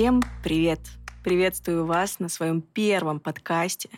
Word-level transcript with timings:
Всем 0.00 0.22
привет! 0.42 0.80
Приветствую 1.22 1.84
вас 1.84 2.20
на 2.20 2.30
своем 2.30 2.62
первом 2.62 3.20
подкасте. 3.20 3.90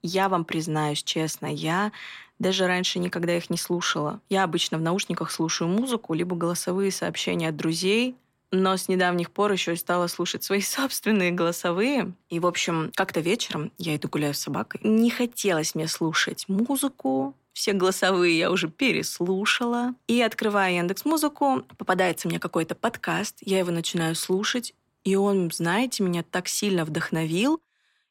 Я 0.00 0.30
вам 0.30 0.46
признаюсь 0.46 1.02
честно, 1.02 1.54
я 1.54 1.92
даже 2.38 2.66
раньше 2.66 2.98
никогда 2.98 3.36
их 3.36 3.50
не 3.50 3.58
слушала. 3.58 4.22
Я 4.30 4.44
обычно 4.44 4.78
в 4.78 4.80
наушниках 4.80 5.30
слушаю 5.30 5.68
музыку, 5.68 6.14
либо 6.14 6.34
голосовые 6.34 6.90
сообщения 6.90 7.50
от 7.50 7.56
друзей, 7.56 8.16
но 8.50 8.74
с 8.74 8.88
недавних 8.88 9.30
пор 9.32 9.52
еще 9.52 9.76
стала 9.76 10.06
слушать 10.06 10.42
свои 10.42 10.60
собственные 10.62 11.32
голосовые. 11.32 12.14
И, 12.30 12.40
в 12.40 12.46
общем, 12.46 12.90
как-то 12.94 13.20
вечером 13.20 13.70
я 13.76 13.96
иду 13.96 14.08
гуляю 14.08 14.32
с 14.32 14.38
собакой. 14.38 14.80
Не 14.82 15.10
хотелось 15.10 15.74
мне 15.74 15.88
слушать 15.88 16.46
музыку, 16.48 17.34
все 17.52 17.74
голосовые 17.74 18.38
я 18.38 18.50
уже 18.50 18.70
переслушала. 18.70 19.94
И 20.06 20.22
открывая 20.22 20.72
Яндекс 20.72 21.04
Музыку, 21.04 21.64
попадается 21.76 22.28
мне 22.28 22.38
какой-то 22.38 22.74
подкаст, 22.74 23.36
я 23.42 23.58
его 23.58 23.70
начинаю 23.70 24.14
слушать, 24.14 24.72
и 25.04 25.16
он, 25.16 25.50
знаете, 25.50 26.02
меня 26.02 26.22
так 26.22 26.48
сильно 26.48 26.84
вдохновил. 26.84 27.62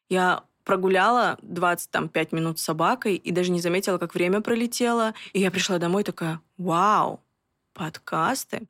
Я 0.08 0.44
прогуляла 0.64 1.38
25 1.42 2.32
минут 2.32 2.58
с 2.58 2.62
собакой 2.64 3.16
и 3.16 3.30
даже 3.32 3.50
не 3.50 3.60
заметила, 3.60 3.98
как 3.98 4.14
время 4.14 4.40
пролетело. 4.40 5.14
И 5.32 5.40
я 5.40 5.50
пришла 5.50 5.78
домой 5.78 6.04
такая, 6.04 6.40
вау, 6.58 7.20
подкасты. 7.72 8.68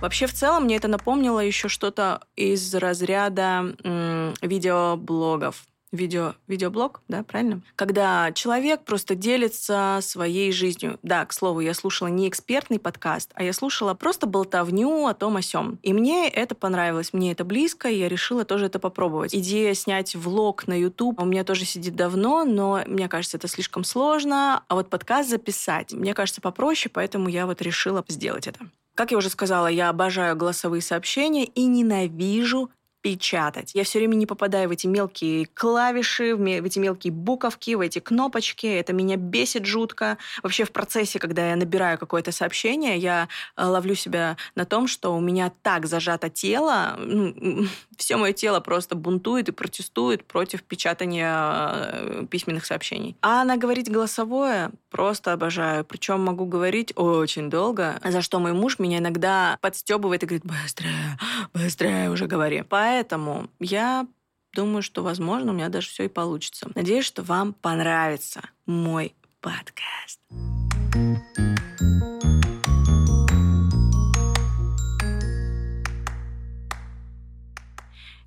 Вообще, 0.00 0.26
в 0.26 0.34
целом, 0.34 0.64
мне 0.64 0.76
это 0.76 0.86
напомнило 0.86 1.40
еще 1.40 1.68
что-то 1.68 2.20
из 2.36 2.74
разряда 2.74 3.74
м- 3.82 4.34
видеоблогов 4.42 5.64
видео, 5.94 6.34
видеоблог, 6.46 7.00
да, 7.08 7.22
правильно? 7.22 7.62
Когда 7.76 8.32
человек 8.32 8.84
просто 8.84 9.14
делится 9.14 9.98
своей 10.02 10.52
жизнью. 10.52 10.98
Да, 11.02 11.24
к 11.24 11.32
слову, 11.32 11.60
я 11.60 11.74
слушала 11.74 12.08
не 12.08 12.28
экспертный 12.28 12.78
подкаст, 12.78 13.30
а 13.34 13.42
я 13.42 13.52
слушала 13.52 13.94
просто 13.94 14.26
болтовню 14.26 15.06
о 15.06 15.14
том 15.14 15.36
о 15.36 15.42
сём. 15.42 15.78
И 15.82 15.92
мне 15.92 16.28
это 16.28 16.54
понравилось, 16.54 17.12
мне 17.12 17.32
это 17.32 17.44
близко, 17.44 17.88
и 17.88 17.98
я 17.98 18.08
решила 18.08 18.44
тоже 18.44 18.66
это 18.66 18.78
попробовать. 18.78 19.34
Идея 19.34 19.74
снять 19.74 20.14
влог 20.14 20.66
на 20.66 20.78
YouTube 20.78 21.20
у 21.20 21.24
меня 21.24 21.44
тоже 21.44 21.64
сидит 21.64 21.96
давно, 21.96 22.44
но 22.44 22.82
мне 22.86 23.08
кажется, 23.08 23.36
это 23.36 23.48
слишком 23.48 23.84
сложно. 23.84 24.62
А 24.68 24.74
вот 24.74 24.90
подкаст 24.90 25.30
записать, 25.30 25.92
мне 25.92 26.14
кажется, 26.14 26.40
попроще, 26.40 26.90
поэтому 26.92 27.28
я 27.28 27.46
вот 27.46 27.62
решила 27.62 28.04
сделать 28.08 28.46
это. 28.46 28.60
Как 28.94 29.10
я 29.10 29.18
уже 29.18 29.28
сказала, 29.28 29.66
я 29.66 29.88
обожаю 29.88 30.36
голосовые 30.36 30.80
сообщения 30.80 31.44
и 31.44 31.64
ненавижу 31.64 32.70
печатать. 33.04 33.72
Я 33.74 33.84
все 33.84 33.98
время 33.98 34.14
не 34.14 34.24
попадаю 34.24 34.70
в 34.70 34.72
эти 34.72 34.86
мелкие 34.86 35.44
клавиши, 35.44 36.34
в 36.34 36.42
эти 36.42 36.78
мелкие 36.78 37.12
буковки, 37.12 37.74
в 37.74 37.80
эти 37.80 37.98
кнопочки. 37.98 38.66
Это 38.66 38.94
меня 38.94 39.16
бесит 39.16 39.66
жутко. 39.66 40.16
Вообще 40.42 40.64
в 40.64 40.72
процессе, 40.72 41.18
когда 41.18 41.50
я 41.50 41.56
набираю 41.56 41.98
какое-то 41.98 42.32
сообщение, 42.32 42.96
я 42.96 43.28
э, 43.58 43.64
ловлю 43.66 43.94
себя 43.94 44.38
на 44.54 44.64
том, 44.64 44.88
что 44.88 45.14
у 45.14 45.20
меня 45.20 45.52
так 45.60 45.84
зажато 45.84 46.30
тело, 46.30 46.96
ну, 46.98 47.66
все 47.98 48.16
мое 48.16 48.32
тело 48.32 48.60
просто 48.60 48.94
бунтует 48.94 49.50
и 49.50 49.52
протестует 49.52 50.24
против 50.24 50.62
печатания 50.62 51.30
э, 51.30 52.26
письменных 52.30 52.64
сообщений. 52.64 53.18
А 53.20 53.44
на 53.44 53.58
говорить 53.58 53.90
голосовое 53.90 54.70
просто 54.88 55.34
обожаю. 55.34 55.84
Причем 55.84 56.22
могу 56.22 56.46
говорить 56.46 56.94
очень 56.96 57.50
долго, 57.50 58.00
за 58.02 58.22
что 58.22 58.40
мой 58.40 58.54
муж 58.54 58.78
меня 58.78 58.96
иногда 58.96 59.58
подстебывает 59.60 60.22
и 60.22 60.26
говорит, 60.26 60.46
быстрее, 60.46 61.18
быстрее 61.52 62.08
уже 62.08 62.26
говори. 62.26 62.62
Поэтому 62.66 62.93
Поэтому 62.94 63.50
я 63.58 64.06
думаю, 64.54 64.80
что, 64.80 65.02
возможно, 65.02 65.50
у 65.50 65.54
меня 65.54 65.68
даже 65.68 65.88
все 65.88 66.04
и 66.04 66.08
получится. 66.08 66.70
Надеюсь, 66.76 67.04
что 67.04 67.24
вам 67.24 67.52
понравится 67.52 68.42
мой 68.66 69.16
подкаст. 69.40 70.20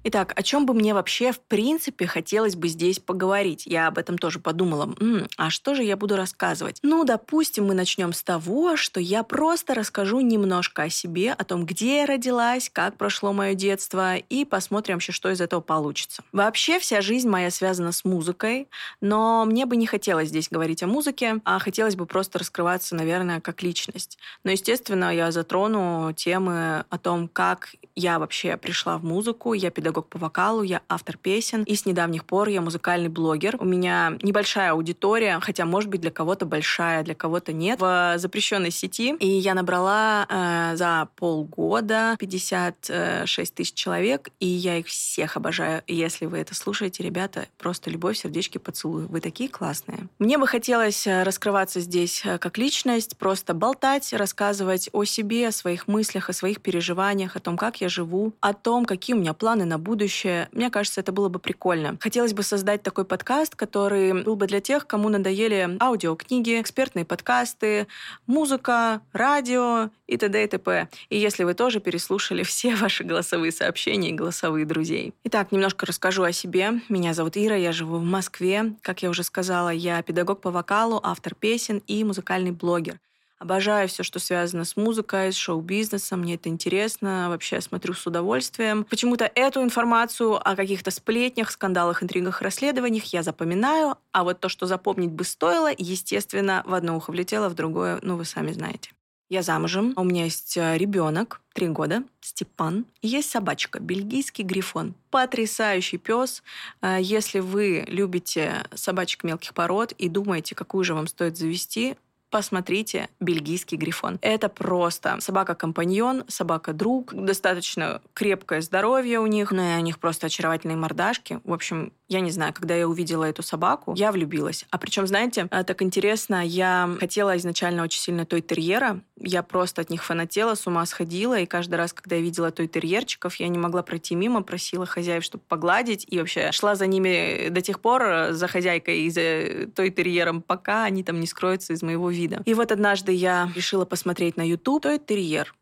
Итак, 0.10 0.32
о 0.38 0.42
чем 0.42 0.66
бы 0.66 0.74
мне 0.74 0.94
вообще 0.94 1.34
в 1.34 1.42
принципе 1.42 2.08
хотелось 2.08 2.56
бы 2.56 2.70
здесь 2.70 2.98
поговорить? 2.98 3.66
Я 3.66 3.88
об 3.88 3.98
этом 3.98 4.18
тоже 4.18 4.40
подумала. 4.40 4.96
М-м, 5.02 5.28
а 5.36 5.50
что 5.50 5.76
же 5.76 5.84
я 5.84 5.98
буду 5.98 6.16
рассказывать? 6.16 6.80
Ну, 6.82 7.04
допустим, 7.04 7.66
мы 7.66 7.74
начнем 7.74 8.14
с 8.14 8.24
того, 8.24 8.78
что 8.78 9.02
я 9.02 9.24
просто 9.24 9.74
расскажу 9.74 10.22
немножко 10.22 10.84
о 10.84 10.90
себе, 10.90 11.34
о 11.34 11.44
том, 11.44 11.66
где 11.66 11.98
я 11.98 12.06
родилась, 12.06 12.70
как 12.72 12.96
прошло 12.96 13.34
мое 13.34 13.54
детство, 13.54 14.16
и 14.16 14.46
посмотрим 14.46 14.96
вообще, 14.96 15.12
что 15.12 15.30
из 15.30 15.42
этого 15.42 15.60
получится. 15.60 16.24
Вообще 16.32 16.80
вся 16.80 17.02
жизнь 17.02 17.28
моя 17.28 17.52
связана 17.52 17.92
с 17.92 18.06
музыкой, 18.06 18.70
но 19.02 19.44
мне 19.44 19.66
бы 19.66 19.76
не 19.76 19.88
хотелось 19.88 20.30
здесь 20.30 20.48
говорить 20.50 20.84
о 20.84 20.88
музыке, 20.88 21.42
а 21.44 21.60
хотелось 21.60 21.98
бы 21.98 22.06
просто 22.06 22.40
раскрываться, 22.40 22.96
наверное, 22.96 23.42
как 23.42 23.62
личность. 23.62 24.18
Но, 24.46 24.52
естественно, 24.52 25.14
я 25.14 25.32
затрону 25.32 26.14
темы 26.16 26.86
о 26.90 26.98
том, 26.98 27.28
как 27.28 27.76
я 27.98 28.20
вообще 28.20 28.58
пришла 28.58 29.00
в 29.00 29.04
музыку, 29.04 29.54
я 29.54 29.72
педагог 29.72 30.08
по 30.08 30.20
вокалу, 30.20 30.62
я 30.62 30.82
автор 30.88 31.18
песен, 31.18 31.64
и 31.64 31.76
с 31.76 31.88
недавних 31.88 32.26
пор 32.26 32.48
я 32.48 32.62
музыкальный 32.62 33.10
блогер. 33.10 33.58
У 33.60 33.66
меня 33.66 34.18
небольшая 34.22 34.72
аудитория, 34.72 35.40
хотя, 35.42 35.66
может 35.66 35.90
быть, 35.90 36.02
для 36.02 36.12
кого-то 36.12 36.46
большая, 36.46 37.04
для 37.04 37.16
кого-то 37.16 37.54
нет, 37.54 37.82
в 37.82 38.14
запрещенной 38.18 38.70
сети. 38.70 39.16
И 39.16 39.28
я 39.28 39.56
набрала 39.56 40.28
э, 40.30 40.76
за 40.76 41.10
полгода 41.16 42.16
56 42.20 43.56
тысяч 43.56 43.74
человек, 43.74 44.30
и 44.40 44.46
я 44.46 44.78
их 44.78 44.86
всех 44.86 45.36
обожаю. 45.36 45.82
Если 45.88 46.28
вы 46.28 46.38
это 46.38 46.54
слушаете, 46.54 47.02
ребята, 47.02 47.48
просто 47.58 47.90
любовь, 47.90 48.18
сердечки, 48.18 48.60
поцелую. 48.60 49.08
Вы 49.08 49.22
такие 49.22 49.50
классные. 49.50 50.08
Мне 50.20 50.38
бы 50.38 50.46
хотелось 50.46 51.08
э, 51.08 51.24
раскрываться 51.24 51.80
здесь 51.80 52.22
э, 52.24 52.38
как 52.38 52.60
личность, 52.60 53.18
просто 53.18 53.56
болтать, 53.56 54.14
рассказывать 54.14 54.88
о 54.94 55.04
себе, 55.04 55.48
о 55.48 55.52
своих 55.52 55.88
мыслях, 55.88 56.30
о 56.30 56.34
своих 56.34 56.62
переживаниях, 56.62 57.36
о 57.36 57.40
том, 57.40 57.58
как 57.58 57.82
я 57.82 57.87
живу, 57.90 58.34
о 58.40 58.54
том, 58.54 58.86
какие 58.86 59.16
у 59.16 59.20
меня 59.20 59.34
планы 59.34 59.66
на 59.66 59.78
будущее. 59.78 60.50
Мне 60.52 60.70
кажется, 60.70 61.02
это 61.02 61.12
было 61.12 61.30
бы 61.30 61.40
прикольно. 61.40 61.98
Хотелось 62.00 62.34
бы 62.34 62.44
создать 62.44 62.84
такой 62.84 63.06
подкаст, 63.06 63.56
который 63.56 64.24
был 64.24 64.36
бы 64.36 64.48
для 64.48 64.62
тех, 64.62 64.88
кому 64.88 65.10
надоели 65.10 65.78
аудиокниги, 65.80 66.60
экспертные 66.62 67.06
подкасты, 67.06 67.88
музыка, 68.26 69.02
радио 69.14 69.90
и 70.08 70.18
т.д. 70.18 70.44
и 70.44 70.48
т.п. 70.48 70.90
И 71.10 71.18
если 71.18 71.44
вы 71.44 71.54
тоже 71.54 71.80
переслушали 71.80 72.44
все 72.44 72.76
ваши 72.76 73.04
голосовые 73.04 73.52
сообщения 73.52 74.10
и 74.10 74.14
голосовые 74.14 74.66
друзей. 74.66 75.14
Итак, 75.24 75.52
немножко 75.52 75.86
расскажу 75.86 76.24
о 76.24 76.32
себе. 76.32 76.82
Меня 76.90 77.14
зовут 77.14 77.38
Ира, 77.38 77.56
я 77.56 77.72
живу 77.72 77.98
в 77.98 78.04
Москве. 78.04 78.74
Как 78.82 79.04
я 79.04 79.10
уже 79.10 79.24
сказала, 79.24 79.70
я 79.70 80.02
педагог 80.02 80.42
по 80.42 80.52
вокалу, 80.52 81.00
автор 81.04 81.36
песен 81.36 81.82
и 81.88 82.04
музыкальный 82.04 82.52
блогер. 82.52 83.00
Обожаю 83.40 83.88
все, 83.88 84.04
что 84.04 84.20
связано 84.20 84.66
с 84.66 84.76
музыкой, 84.76 85.32
с 85.32 85.36
шоу-бизнесом. 85.36 86.22
Мне 86.22 86.36
это 86.36 86.50
интересно. 86.50 87.28
Вообще 87.30 87.58
я 87.58 87.62
смотрю 87.62 87.94
с 87.94 88.06
удовольствием. 88.08 88.84
Почему-то 88.86 89.30
эту 89.36 89.62
информацию 89.62 90.36
о 90.36 90.56
каких-то 90.56 90.90
сплетнях, 90.90 91.52
скандалах, 91.52 92.02
интригах, 92.02 92.42
расследованиях 92.42 93.06
я 93.06 93.22
запоминаю. 93.22 93.96
А 94.12 94.24
вот 94.24 94.40
то, 94.40 94.50
что 94.50 94.66
запомнить 94.66 95.12
бы 95.12 95.24
стоило, 95.24 95.70
естественно, 95.78 96.64
в 96.66 96.74
одно 96.74 96.98
ухо 96.98 97.12
влетело, 97.12 97.50
в 97.50 97.54
другое, 97.54 98.00
ну, 98.02 98.18
вы 98.18 98.26
сами 98.26 98.52
знаете. 98.52 98.92
Я 99.30 99.42
замужем, 99.42 99.92
у 99.98 100.06
меня 100.06 100.24
есть 100.24 100.56
э, 100.56 100.78
ребенок, 100.78 101.42
три 101.54 101.68
года, 101.68 102.04
Степан. 102.22 102.86
Есть 103.02 103.30
собачка, 103.30 103.82
бельгийский 103.82 104.46
грифон. 104.46 104.94
Потрясающий 105.12 105.98
пес. 105.98 106.44
Э, 106.82 106.98
если 107.02 107.40
вы 107.40 107.84
любите 107.90 108.64
собачек 108.74 109.26
мелких 109.26 109.54
пород 109.54 109.92
и 109.92 110.08
думаете, 110.08 110.56
какую 110.56 110.86
же 110.86 110.94
вам 110.94 111.08
стоит 111.08 111.38
завести, 111.38 111.98
посмотрите 112.30 113.10
«Бельгийский 113.20 113.78
грифон». 113.78 114.20
Это 114.22 114.50
просто 114.50 115.18
собака-компаньон, 115.20 116.24
собака-друг, 116.28 117.14
достаточно 117.14 118.02
крепкое 118.14 118.62
здоровье 118.62 119.20
у 119.20 119.28
них, 119.28 119.52
но 119.52 119.76
и 119.76 119.78
у 119.78 119.82
них 119.82 120.00
просто 120.00 120.28
очаровательные 120.28 120.78
мордашки. 120.78 121.40
В 121.44 121.54
общем, 121.54 121.92
я 122.10 122.22
не 122.22 122.32
знаю, 122.32 122.54
когда 122.54 122.74
я 122.76 122.88
увидела 122.88 123.26
эту 123.26 123.44
собаку, 123.44 123.94
я 123.98 124.12
влюбилась. 124.12 124.66
А 124.72 124.78
причем, 124.78 125.08
знаете, 125.08 125.48
э, 125.52 125.64
так 125.64 125.82
интересно, 125.82 126.46
я 126.46 126.90
хотела 127.00 127.36
изначально 127.38 127.84
очень 127.84 128.00
сильно 128.00 128.26
той 128.26 128.42
терьера. 128.42 129.02
Я 129.20 129.44
просто 129.44 129.82
от 129.82 129.90
них 129.90 130.04
фанатела, 130.04 130.56
с 130.56 130.66
ума 130.68 130.86
сходила. 130.86 131.38
И 131.38 131.46
каждый 131.46 131.76
раз, 131.76 131.92
когда 131.92 132.16
я 132.16 132.22
видела 132.22 132.52
той 132.52 132.68
терьерчиков, 132.68 133.36
я 133.36 133.48
не 133.50 133.58
могла 133.58 133.84
пройти 133.84 134.16
мимо, 134.16 134.42
просила 134.42 134.86
хозяев, 134.86 135.24
чтобы 135.24 135.44
погладить. 135.48 136.06
И 136.08 136.20
вообще 136.20 136.52
шла 136.54 136.76
за 136.76 136.88
ними 136.88 137.50
до 137.50 137.62
тех 137.62 137.82
пор, 137.82 138.04
э, 138.04 138.34
за 138.34 138.48
хозяйкой 138.48 139.02
и 139.02 139.10
за 139.10 139.68
той 139.76 139.90
терьером, 139.90 140.42
пока 140.42 140.86
они 140.86 141.04
там 141.04 141.20
не 141.20 141.28
скроются 141.28 141.74
из 141.74 141.84
моего 141.84 142.10
вида. 142.18 142.42
И 142.46 142.54
вот 142.54 142.72
однажды 142.72 143.14
я 143.14 143.50
решила 143.56 143.86
посмотреть 143.86 144.36
на 144.38 144.42
YouTube 144.42 144.84
той 144.84 145.00
терьер 145.00 145.56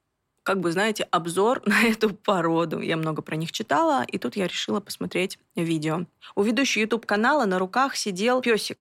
как 0.46 0.60
бы, 0.60 0.72
знаете, 0.72 1.08
обзор 1.12 1.62
на 1.66 1.84
эту 1.84 2.14
породу. 2.14 2.80
Я 2.80 2.98
много 2.98 3.22
про 3.22 3.36
них 3.36 3.52
читала, 3.52 4.04
и 4.04 4.18
тут 4.18 4.36
я 4.36 4.48
решила 4.48 4.80
посмотреть 4.80 5.40
видео. 5.56 6.06
У 6.36 6.44
ведущей 6.44 6.82
YouTube-канала 6.82 7.46
на 7.46 7.60
руках 7.60 7.96
сидел 7.96 8.42
песик. 8.42 8.78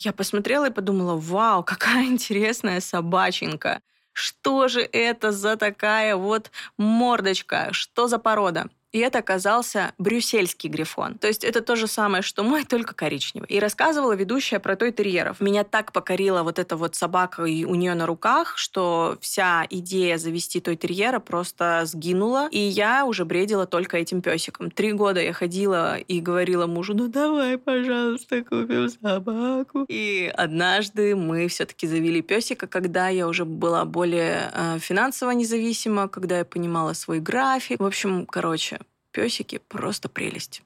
Я 0.00 0.12
посмотрела 0.12 0.68
и 0.68 0.72
подумала, 0.72 1.16
вау, 1.16 1.62
какая 1.62 2.04
интересная 2.14 2.80
собаченька. 2.80 3.80
Что 4.12 4.68
же 4.68 4.80
это 4.80 5.30
за 5.30 5.56
такая 5.56 6.16
вот 6.16 6.50
мордочка? 6.76 7.68
Что 7.70 8.08
за 8.08 8.18
порода? 8.18 8.68
И 8.96 8.98
это 8.98 9.18
оказался 9.18 9.92
брюссельский 9.98 10.70
грифон. 10.70 11.18
То 11.18 11.26
есть 11.26 11.44
это 11.44 11.60
то 11.60 11.76
же 11.76 11.86
самое, 11.86 12.22
что 12.22 12.42
мой, 12.42 12.64
только 12.68 12.94
коричневый. 12.94 13.46
И 13.50 13.60
рассказывала 13.60 14.14
ведущая 14.14 14.58
про 14.58 14.74
той 14.74 14.90
терьеров. 14.90 15.38
Меня 15.38 15.64
так 15.64 15.92
покорила 15.92 16.42
вот 16.42 16.58
эта 16.58 16.78
вот 16.78 16.94
собака 16.94 17.44
и 17.44 17.66
у 17.66 17.74
нее 17.74 17.92
на 17.92 18.06
руках, 18.06 18.56
что 18.56 19.18
вся 19.20 19.66
идея 19.68 20.16
завести 20.16 20.60
той 20.60 20.76
терьера 20.76 21.18
просто 21.18 21.82
сгинула. 21.84 22.48
И 22.50 22.58
я 22.58 23.04
уже 23.04 23.26
бредила 23.26 23.66
только 23.66 23.98
этим 23.98 24.22
песиком. 24.22 24.70
Три 24.70 24.92
года 24.92 25.20
я 25.20 25.34
ходила 25.34 25.98
и 25.98 26.22
говорила 26.22 26.66
мужу, 26.66 26.94
ну 26.94 27.08
давай, 27.08 27.58
пожалуйста, 27.58 28.44
купим 28.44 28.88
собаку. 28.88 29.84
И 29.88 30.32
однажды 30.34 31.14
мы 31.14 31.48
все-таки 31.48 31.86
завели 31.86 32.22
песика, 32.22 32.66
когда 32.66 33.08
я 33.08 33.28
уже 33.28 33.44
была 33.44 33.84
более 33.84 34.50
э, 34.54 34.78
финансово 34.78 35.32
независима, 35.32 36.08
когда 36.08 36.38
я 36.38 36.46
понимала 36.46 36.94
свой 36.94 37.20
график. 37.20 37.78
В 37.78 37.84
общем, 37.84 38.24
короче, 38.24 38.78
песики 39.16 39.58
просто 39.68 40.10
прелесть. 40.10 40.62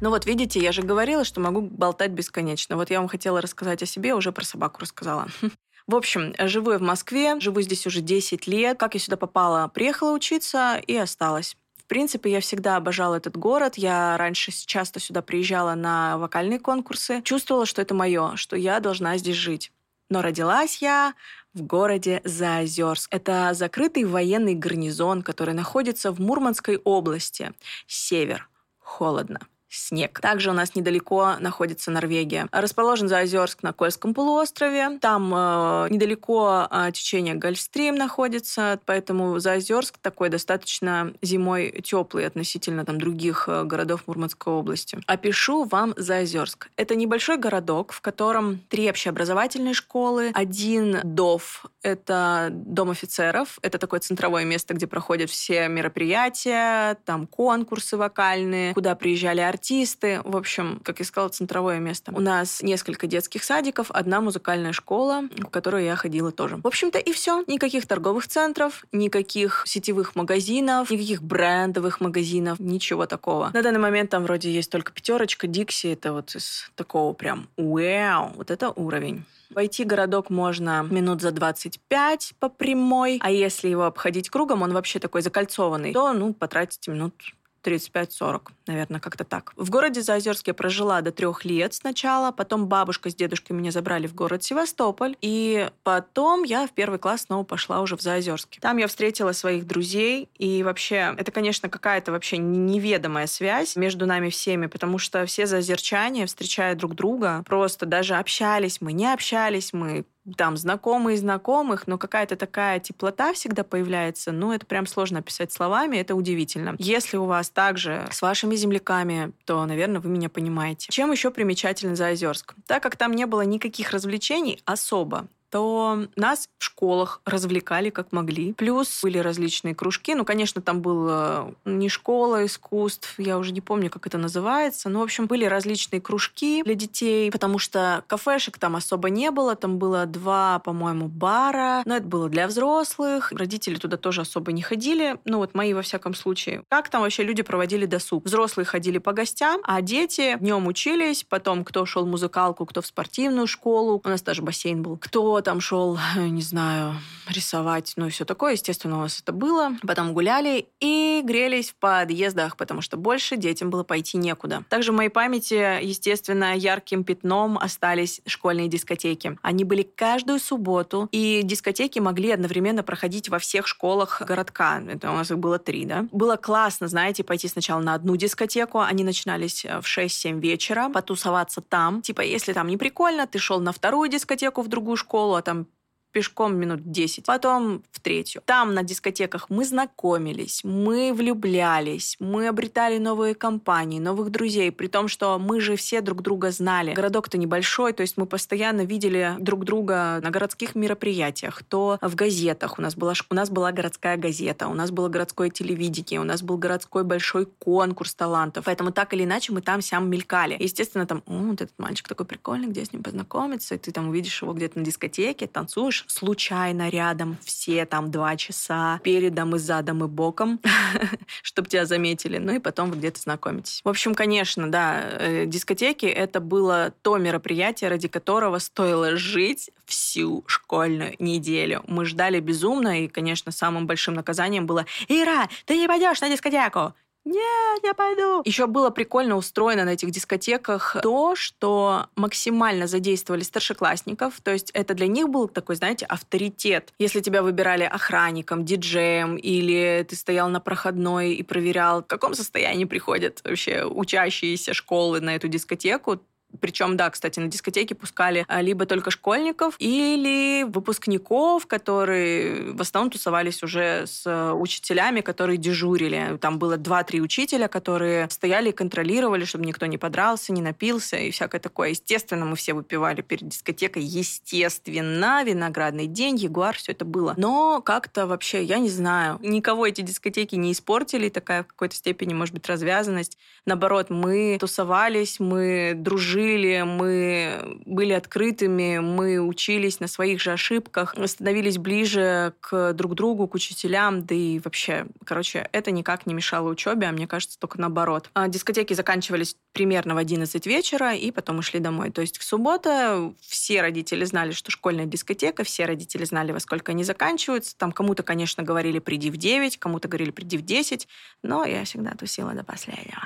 Ну 0.00 0.10
вот 0.10 0.26
видите, 0.26 0.60
я 0.60 0.70
же 0.70 0.82
говорила, 0.82 1.24
что 1.24 1.40
могу 1.40 1.60
болтать 1.60 2.12
бесконечно. 2.12 2.76
Вот 2.76 2.90
я 2.90 3.00
вам 3.00 3.08
хотела 3.08 3.40
рассказать 3.40 3.82
о 3.82 3.86
себе, 3.86 4.14
уже 4.14 4.30
про 4.30 4.44
собаку 4.44 4.80
рассказала. 4.80 5.26
В 5.88 5.96
общем, 5.96 6.32
живу 6.38 6.70
я 6.70 6.78
в 6.78 6.82
Москве, 6.82 7.40
живу 7.40 7.60
здесь 7.60 7.84
уже 7.88 8.00
10 8.00 8.46
лет. 8.46 8.78
Как 8.78 8.94
я 8.94 9.00
сюда 9.00 9.16
попала? 9.16 9.66
Приехала 9.66 10.12
учиться 10.12 10.80
и 10.86 10.96
осталась. 10.96 11.56
В 11.76 11.84
принципе, 11.86 12.30
я 12.30 12.40
всегда 12.40 12.76
обожала 12.76 13.16
этот 13.16 13.36
город. 13.36 13.76
Я 13.76 14.16
раньше 14.16 14.52
часто 14.52 15.00
сюда 15.00 15.22
приезжала 15.22 15.74
на 15.74 16.16
вокальные 16.18 16.60
конкурсы. 16.60 17.22
Чувствовала, 17.22 17.66
что 17.66 17.82
это 17.82 17.92
мое, 17.94 18.36
что 18.36 18.54
я 18.54 18.78
должна 18.78 19.16
здесь 19.16 19.34
жить. 19.34 19.72
Но 20.12 20.20
родилась 20.20 20.82
я 20.82 21.14
в 21.54 21.62
городе 21.62 22.20
Заозерск. 22.24 23.08
Это 23.12 23.50
закрытый 23.54 24.04
военный 24.04 24.54
гарнизон, 24.54 25.22
который 25.22 25.54
находится 25.54 26.12
в 26.12 26.20
Мурманской 26.20 26.78
области. 26.78 27.52
Север. 27.86 28.48
Холодно 28.78 29.40
снег. 29.72 30.20
Также 30.20 30.50
у 30.50 30.52
нас 30.52 30.74
недалеко 30.74 31.34
находится 31.40 31.90
Норвегия. 31.90 32.48
Расположен 32.52 33.08
Заозерск 33.08 33.62
на 33.62 33.72
Кольском 33.72 34.14
полуострове. 34.14 34.98
Там 35.00 35.32
э, 35.34 35.88
недалеко 35.90 36.68
э, 36.70 36.90
течение 36.92 37.34
Гольфстрим 37.34 37.94
находится, 37.94 38.78
поэтому 38.86 39.38
Заозерск 39.38 39.98
такой 39.98 40.28
достаточно 40.28 41.12
зимой 41.22 41.82
теплый 41.82 42.26
относительно 42.26 42.84
там 42.84 43.00
других 43.00 43.48
э, 43.48 43.64
городов 43.64 44.02
Мурманской 44.06 44.52
области. 44.52 44.98
Опишу 45.06 45.64
вам 45.64 45.94
Заозерск. 45.96 46.68
Это 46.76 46.94
небольшой 46.94 47.38
городок, 47.38 47.92
в 47.92 48.00
котором 48.00 48.60
три 48.68 48.88
общеобразовательные 48.88 49.74
школы, 49.74 50.30
один 50.34 51.00
ДОВ, 51.02 51.64
это 51.82 52.48
Дом 52.52 52.90
офицеров, 52.90 53.58
это 53.62 53.78
такое 53.78 54.00
центровое 54.00 54.44
место, 54.44 54.74
где 54.74 54.86
проходят 54.86 55.30
все 55.30 55.68
мероприятия, 55.68 56.96
там 57.04 57.26
конкурсы 57.26 57.96
вокальные, 57.96 58.74
куда 58.74 58.94
приезжали 58.94 59.40
артисты, 59.40 59.61
артисты. 59.62 60.20
В 60.24 60.36
общем, 60.36 60.80
как 60.82 60.98
я 60.98 61.04
сказала, 61.04 61.28
центровое 61.28 61.78
место. 61.78 62.12
У 62.12 62.20
нас 62.20 62.62
несколько 62.62 63.06
детских 63.06 63.44
садиков, 63.44 63.92
одна 63.92 64.20
музыкальная 64.20 64.72
школа, 64.72 65.22
в 65.38 65.50
которую 65.50 65.84
я 65.84 65.94
ходила 65.94 66.32
тоже. 66.32 66.56
В 66.56 66.66
общем-то 66.66 66.98
и 66.98 67.12
все. 67.12 67.44
Никаких 67.46 67.86
торговых 67.86 68.26
центров, 68.26 68.84
никаких 68.90 69.62
сетевых 69.66 70.16
магазинов, 70.16 70.90
никаких 70.90 71.22
брендовых 71.22 72.00
магазинов, 72.00 72.58
ничего 72.58 73.06
такого. 73.06 73.50
На 73.54 73.62
данный 73.62 73.78
момент 73.78 74.10
там 74.10 74.24
вроде 74.24 74.50
есть 74.50 74.68
только 74.68 74.90
пятерочка, 74.92 75.46
Дикси. 75.46 75.92
Это 75.92 76.12
вот 76.12 76.34
из 76.34 76.68
такого 76.74 77.12
прям 77.12 77.48
вау, 77.56 78.32
вот 78.34 78.50
это 78.50 78.70
уровень. 78.70 79.24
Войти 79.50 79.84
городок 79.84 80.30
можно 80.30 80.84
минут 80.90 81.20
за 81.20 81.30
25 81.30 82.34
по 82.40 82.48
прямой, 82.48 83.20
а 83.22 83.30
если 83.30 83.68
его 83.68 83.84
обходить 83.84 84.30
кругом, 84.30 84.62
он 84.62 84.72
вообще 84.72 84.98
такой 84.98 85.22
закольцованный, 85.22 85.92
то, 85.92 86.12
ну, 86.12 86.32
потратите 86.32 86.90
минут 86.90 87.14
35-40, 87.64 88.48
наверное, 88.66 89.00
как-то 89.00 89.24
так. 89.24 89.52
В 89.56 89.70
городе 89.70 90.02
Заозерске 90.02 90.50
я 90.50 90.54
прожила 90.54 91.00
до 91.00 91.12
трех 91.12 91.44
лет 91.44 91.74
сначала, 91.74 92.32
потом 92.32 92.66
бабушка 92.66 93.10
с 93.10 93.14
дедушкой 93.14 93.56
меня 93.56 93.70
забрали 93.70 94.06
в 94.06 94.14
город 94.14 94.42
Севастополь, 94.42 95.16
и 95.20 95.70
потом 95.82 96.42
я 96.42 96.66
в 96.66 96.72
первый 96.72 96.98
класс 96.98 97.22
снова 97.22 97.44
пошла 97.44 97.80
уже 97.80 97.96
в 97.96 98.02
Заозерске. 98.02 98.60
Там 98.60 98.76
я 98.78 98.86
встретила 98.86 99.32
своих 99.32 99.66
друзей, 99.66 100.28
и 100.38 100.62
вообще, 100.62 101.14
это, 101.16 101.30
конечно, 101.30 101.68
какая-то 101.68 102.12
вообще 102.12 102.38
неведомая 102.38 103.26
связь 103.26 103.76
между 103.76 104.06
нами 104.06 104.30
всеми, 104.30 104.66
потому 104.66 104.98
что 104.98 105.24
все 105.26 105.46
заозерчане, 105.46 106.26
встречая 106.26 106.74
друг 106.74 106.94
друга, 106.94 107.42
просто 107.46 107.86
даже 107.86 108.16
общались, 108.16 108.80
мы 108.80 108.92
не 108.92 109.12
общались, 109.12 109.72
мы 109.72 110.04
там 110.36 110.56
знакомые 110.56 111.16
знакомых, 111.16 111.86
но 111.86 111.98
какая-то 111.98 112.36
такая 112.36 112.78
теплота 112.80 113.32
всегда 113.32 113.64
появляется. 113.64 114.32
Ну, 114.32 114.52
это 114.52 114.66
прям 114.66 114.86
сложно 114.86 115.18
описать 115.18 115.52
словами, 115.52 115.96
это 115.96 116.14
удивительно. 116.14 116.74
Если 116.78 117.16
у 117.16 117.24
вас 117.24 117.50
также 117.50 118.06
с 118.10 118.22
вашими 118.22 118.54
земляками, 118.54 119.32
то, 119.44 119.64
наверное, 119.66 120.00
вы 120.00 120.10
меня 120.10 120.28
понимаете. 120.28 120.88
Чем 120.90 121.12
еще 121.12 121.30
примечателен 121.30 121.96
Заозерск? 121.96 122.54
Так 122.66 122.82
как 122.82 122.96
там 122.96 123.12
не 123.12 123.26
было 123.26 123.42
никаких 123.42 123.90
развлечений 123.90 124.62
особо, 124.64 125.26
то 125.52 126.06
нас 126.16 126.48
в 126.58 126.64
школах 126.64 127.20
развлекали 127.26 127.90
как 127.90 128.10
могли. 128.10 128.54
Плюс 128.54 129.00
были 129.02 129.18
различные 129.18 129.74
кружки. 129.74 130.14
Ну, 130.14 130.24
конечно, 130.24 130.62
там 130.62 130.80
была 130.80 131.50
не 131.66 131.90
школа 131.90 132.46
искусств, 132.46 133.14
я 133.18 133.36
уже 133.36 133.52
не 133.52 133.60
помню, 133.60 133.90
как 133.90 134.06
это 134.06 134.16
называется. 134.16 134.88
Но, 134.88 135.00
в 135.00 135.02
общем, 135.02 135.26
были 135.26 135.44
различные 135.44 136.00
кружки 136.00 136.62
для 136.62 136.74
детей, 136.74 137.30
потому 137.30 137.58
что 137.58 138.02
кафешек 138.06 138.56
там 138.56 138.76
особо 138.76 139.10
не 139.10 139.30
было. 139.30 139.54
Там 139.54 139.76
было 139.76 140.06
два, 140.06 140.58
по-моему, 140.60 141.08
бара. 141.08 141.82
Но 141.84 141.96
это 141.96 142.06
было 142.06 142.30
для 142.30 142.46
взрослых. 142.46 143.30
Родители 143.32 143.74
туда 143.74 143.98
тоже 143.98 144.22
особо 144.22 144.52
не 144.52 144.62
ходили. 144.62 145.18
Ну, 145.26 145.36
вот 145.36 145.54
мои, 145.54 145.74
во 145.74 145.82
всяком 145.82 146.14
случае. 146.14 146.62
Как 146.70 146.88
там 146.88 147.02
вообще 147.02 147.24
люди 147.24 147.42
проводили 147.42 147.84
досуг? 147.84 148.24
Взрослые 148.24 148.64
ходили 148.64 148.96
по 148.96 149.12
гостям, 149.12 149.60
а 149.64 149.82
дети 149.82 150.38
днем 150.40 150.66
учились. 150.66 151.24
Потом 151.28 151.62
кто 151.62 151.84
шел 151.84 152.06
в 152.06 152.08
музыкалку, 152.08 152.64
кто 152.64 152.80
в 152.80 152.86
спортивную 152.86 153.46
школу. 153.46 154.00
У 154.02 154.08
нас 154.08 154.22
даже 154.22 154.40
бассейн 154.40 154.82
был. 154.82 154.96
Кто 154.96 155.41
там 155.42 155.60
шел, 155.60 155.98
не 156.16 156.42
знаю, 156.42 156.94
рисовать, 157.28 157.92
ну 157.96 158.06
и 158.06 158.10
все 158.10 158.24
такое. 158.24 158.52
Естественно, 158.52 158.98
у 158.98 159.00
нас 159.02 159.20
это 159.20 159.32
было. 159.32 159.72
Потом 159.86 160.12
гуляли 160.12 160.68
и 160.80 161.22
грелись 161.24 161.70
в 161.70 161.76
подъездах, 161.76 162.56
потому 162.56 162.80
что 162.80 162.96
больше 162.96 163.36
детям 163.36 163.70
было 163.70 163.84
пойти 163.84 164.16
некуда. 164.16 164.64
Также 164.68 164.92
в 164.92 164.96
моей 164.96 165.08
памяти, 165.08 165.82
естественно, 165.82 166.56
ярким 166.56 167.04
пятном 167.04 167.58
остались 167.58 168.20
школьные 168.26 168.68
дискотеки. 168.68 169.38
Они 169.42 169.64
были 169.64 169.82
каждую 169.82 170.38
субботу, 170.38 171.08
и 171.12 171.42
дискотеки 171.42 171.98
могли 171.98 172.32
одновременно 172.32 172.82
проходить 172.82 173.28
во 173.28 173.38
всех 173.38 173.66
школах 173.66 174.22
городка. 174.22 174.82
Это 174.86 175.10
у 175.10 175.14
нас 175.14 175.30
их 175.30 175.38
было 175.38 175.58
три, 175.58 175.84
да. 175.84 176.06
Было 176.12 176.36
классно, 176.36 176.88
знаете, 176.88 177.24
пойти 177.24 177.48
сначала 177.48 177.80
на 177.80 177.94
одну 177.94 178.16
дискотеку. 178.16 178.80
Они 178.80 179.04
начинались 179.04 179.64
в 179.64 179.84
6-7 179.84 180.40
вечера, 180.40 180.88
потусоваться 180.88 181.60
там. 181.60 182.02
Типа, 182.02 182.20
если 182.20 182.52
там 182.52 182.68
не 182.68 182.76
прикольно, 182.76 183.26
ты 183.26 183.38
шел 183.38 183.60
на 183.60 183.72
вторую 183.72 184.08
дискотеку 184.08 184.62
в 184.62 184.68
другую 184.68 184.96
школу, 184.96 185.31
а 185.34 185.42
там 185.42 185.66
пешком 186.12 186.56
минут 186.56 186.90
10. 186.90 187.26
Потом 187.26 187.82
в 187.90 188.00
третью. 188.00 188.42
Там 188.44 188.74
на 188.74 188.82
дискотеках 188.82 189.50
мы 189.50 189.64
знакомились, 189.64 190.62
мы 190.62 191.12
влюблялись, 191.12 192.16
мы 192.20 192.48
обретали 192.48 192.98
новые 192.98 193.34
компании, 193.34 193.98
новых 193.98 194.30
друзей, 194.30 194.70
при 194.70 194.86
том, 194.86 195.08
что 195.08 195.38
мы 195.38 195.60
же 195.60 195.76
все 195.76 196.00
друг 196.00 196.22
друга 196.22 196.50
знали. 196.50 196.94
Городок-то 196.94 197.38
небольшой, 197.38 197.92
то 197.92 198.02
есть 198.02 198.16
мы 198.16 198.26
постоянно 198.26 198.82
видели 198.82 199.34
друг 199.38 199.64
друга 199.64 200.20
на 200.22 200.30
городских 200.30 200.74
мероприятиях, 200.74 201.62
то 201.62 201.98
в 202.00 202.14
газетах. 202.14 202.78
У 202.78 202.82
нас 202.82 202.94
была, 202.94 203.14
у 203.30 203.34
нас 203.34 203.50
была 203.50 203.72
городская 203.72 204.16
газета, 204.16 204.68
у 204.68 204.74
нас 204.74 204.90
было 204.90 205.08
городское 205.08 205.48
телевидение, 205.48 206.20
у 206.20 206.24
нас 206.24 206.42
был 206.42 206.58
городской 206.58 207.04
большой 207.04 207.46
конкурс 207.46 208.14
талантов. 208.14 208.66
Поэтому 208.66 208.92
так 208.92 209.14
или 209.14 209.24
иначе 209.24 209.52
мы 209.52 209.62
там 209.62 209.80
сям 209.80 210.10
мелькали. 210.10 210.56
Естественно, 210.58 211.06
там, 211.06 211.22
вот 211.26 211.60
этот 211.60 211.78
мальчик 211.78 212.08
такой 212.08 212.26
прикольный, 212.26 212.68
где 212.68 212.84
с 212.84 212.92
ним 212.92 213.02
познакомиться, 213.02 213.74
и 213.74 213.78
ты 213.78 213.92
там 213.92 214.08
увидишь 214.08 214.42
его 214.42 214.52
где-то 214.52 214.78
на 214.78 214.84
дискотеке, 214.84 215.46
танцуешь, 215.46 216.01
случайно 216.06 216.88
рядом 216.88 217.36
все 217.44 217.86
там 217.86 218.10
два 218.10 218.36
часа, 218.36 219.00
передом 219.02 219.56
и 219.56 219.58
задом 219.58 220.04
и 220.04 220.08
боком, 220.08 220.60
чтобы 221.42 221.68
тебя 221.68 221.86
заметили, 221.86 222.38
ну 222.38 222.54
и 222.54 222.58
потом 222.58 222.90
вы 222.90 222.96
где-то 222.96 223.20
знакомитесь. 223.20 223.80
В 223.84 223.88
общем, 223.88 224.14
конечно, 224.14 224.70
да, 224.70 225.00
э, 225.02 225.46
дискотеки— 225.46 226.06
это 226.06 226.40
было 226.40 226.92
то 227.02 227.16
мероприятие, 227.18 227.90
ради 227.90 228.08
которого 228.08 228.58
стоило 228.58 229.16
жить 229.16 229.70
всю 229.84 230.44
школьную 230.46 231.14
неделю. 231.18 231.82
Мы 231.86 232.04
ждали 232.04 232.40
безумно, 232.40 233.04
и, 233.04 233.08
конечно, 233.08 233.52
самым 233.52 233.86
большим 233.86 234.14
наказанием 234.14 234.66
было 234.66 234.86
«Ира, 235.08 235.48
ты 235.66 235.76
не 235.76 235.88
пойдешь 235.88 236.20
на 236.20 236.30
дискотеку!» 236.30 236.94
Нет, 237.24 237.80
я 237.84 237.94
пойду. 237.94 238.42
Еще 238.44 238.66
было 238.66 238.90
прикольно 238.90 239.36
устроено 239.36 239.84
на 239.84 239.90
этих 239.90 240.10
дискотеках 240.10 240.96
то, 241.02 241.36
что 241.36 242.06
максимально 242.16 242.86
задействовали 242.86 243.42
старшеклассников, 243.42 244.40
то 244.40 244.50
есть 244.50 244.70
это 244.72 244.94
для 244.94 245.06
них 245.06 245.28
был 245.28 245.48
такой, 245.48 245.76
знаете, 245.76 246.04
авторитет. 246.06 246.92
Если 246.98 247.20
тебя 247.20 247.42
выбирали 247.42 247.84
охранником, 247.84 248.64
диджеем, 248.64 249.36
или 249.36 250.04
ты 250.08 250.16
стоял 250.16 250.48
на 250.48 250.60
проходной 250.60 251.34
и 251.34 251.42
проверял, 251.42 252.02
в 252.02 252.06
каком 252.06 252.34
состоянии 252.34 252.86
приходят 252.86 253.40
вообще 253.44 253.84
учащиеся 253.84 254.74
школы 254.74 255.20
на 255.20 255.36
эту 255.36 255.48
дискотеку, 255.48 256.20
Причем, 256.60 256.96
да, 256.96 257.10
кстати, 257.10 257.40
на 257.40 257.48
дискотеке 257.48 257.94
пускали 257.94 258.44
а, 258.48 258.60
либо 258.60 258.86
только 258.86 259.10
школьников, 259.10 259.74
или 259.78 260.64
выпускников, 260.64 261.66
которые 261.66 262.72
в 262.72 262.80
основном 262.80 263.10
тусовались 263.10 263.62
уже 263.62 264.06
с 264.06 264.22
э, 264.26 264.52
учителями, 264.52 265.20
которые 265.20 265.56
дежурили. 265.56 266.38
Там 266.40 266.58
было 266.58 266.76
два-три 266.76 267.20
учителя, 267.20 267.68
которые 267.68 268.28
стояли 268.30 268.70
и 268.70 268.72
контролировали, 268.72 269.44
чтобы 269.44 269.64
никто 269.64 269.86
не 269.86 269.98
подрался, 269.98 270.52
не 270.52 270.62
напился 270.62 271.16
и 271.16 271.30
всякое 271.30 271.60
такое. 271.60 271.90
Естественно, 271.90 272.44
мы 272.44 272.56
все 272.56 272.74
выпивали 272.74 273.22
перед 273.22 273.48
дискотекой. 273.48 274.02
Естественно, 274.02 275.42
виноградный 275.44 276.06
день, 276.06 276.36
ягуар, 276.36 276.76
все 276.76 276.92
это 276.92 277.04
было. 277.04 277.34
Но 277.36 277.80
как-то 277.80 278.26
вообще, 278.26 278.62
я 278.62 278.78
не 278.78 278.90
знаю, 278.90 279.38
никого 279.42 279.86
эти 279.86 280.00
дискотеки 280.00 280.54
не 280.54 280.72
испортили, 280.72 281.28
такая 281.28 281.64
в 281.64 281.66
какой-то 281.68 281.96
степени, 281.96 282.34
может 282.34 282.54
быть, 282.54 282.68
развязанность. 282.68 283.38
Наоборот, 283.66 284.10
мы 284.10 284.56
тусовались, 284.60 285.40
мы 285.40 285.94
дружили, 285.96 286.41
мы 286.84 287.80
были 287.84 288.12
открытыми, 288.12 288.98
мы 288.98 289.38
учились 289.40 290.00
на 290.00 290.06
своих 290.06 290.40
же 290.40 290.52
ошибках, 290.52 291.14
становились 291.26 291.78
ближе 291.78 292.54
к 292.60 292.92
друг 292.92 293.14
другу, 293.14 293.48
к 293.48 293.54
учителям, 293.54 294.24
да 294.24 294.34
и 294.34 294.58
вообще, 294.58 295.06
короче, 295.24 295.68
это 295.72 295.90
никак 295.90 296.26
не 296.26 296.34
мешало 296.34 296.68
учебе, 296.68 297.06
а 297.06 297.12
мне 297.12 297.26
кажется, 297.26 297.58
только 297.58 297.80
наоборот. 297.80 298.30
А 298.34 298.48
дискотеки 298.48 298.94
заканчивались 298.94 299.56
примерно 299.72 300.14
в 300.14 300.18
11 300.18 300.66
вечера, 300.66 301.14
и 301.14 301.30
потом 301.30 301.56
мы 301.56 301.62
шли 301.62 301.80
домой. 301.80 302.10
То 302.10 302.20
есть 302.20 302.38
в 302.38 302.44
субботу 302.44 303.34
все 303.40 303.80
родители 303.80 304.24
знали, 304.24 304.52
что 304.52 304.70
школьная 304.70 305.06
дискотека, 305.06 305.64
все 305.64 305.86
родители 305.86 306.24
знали, 306.24 306.52
во 306.52 306.60
сколько 306.60 306.92
они 306.92 307.04
заканчиваются. 307.04 307.76
Там 307.76 307.92
кому-то, 307.92 308.22
конечно, 308.22 308.62
говорили, 308.62 308.98
приди 308.98 309.30
в 309.30 309.36
9, 309.36 309.78
кому-то 309.78 310.08
говорили, 310.08 310.30
приди 310.30 310.56
в 310.56 310.62
10, 310.62 311.08
но 311.42 311.64
я 311.64 311.84
всегда 311.84 312.12
тусила 312.12 312.52
до 312.54 312.64
последнего. 312.64 313.22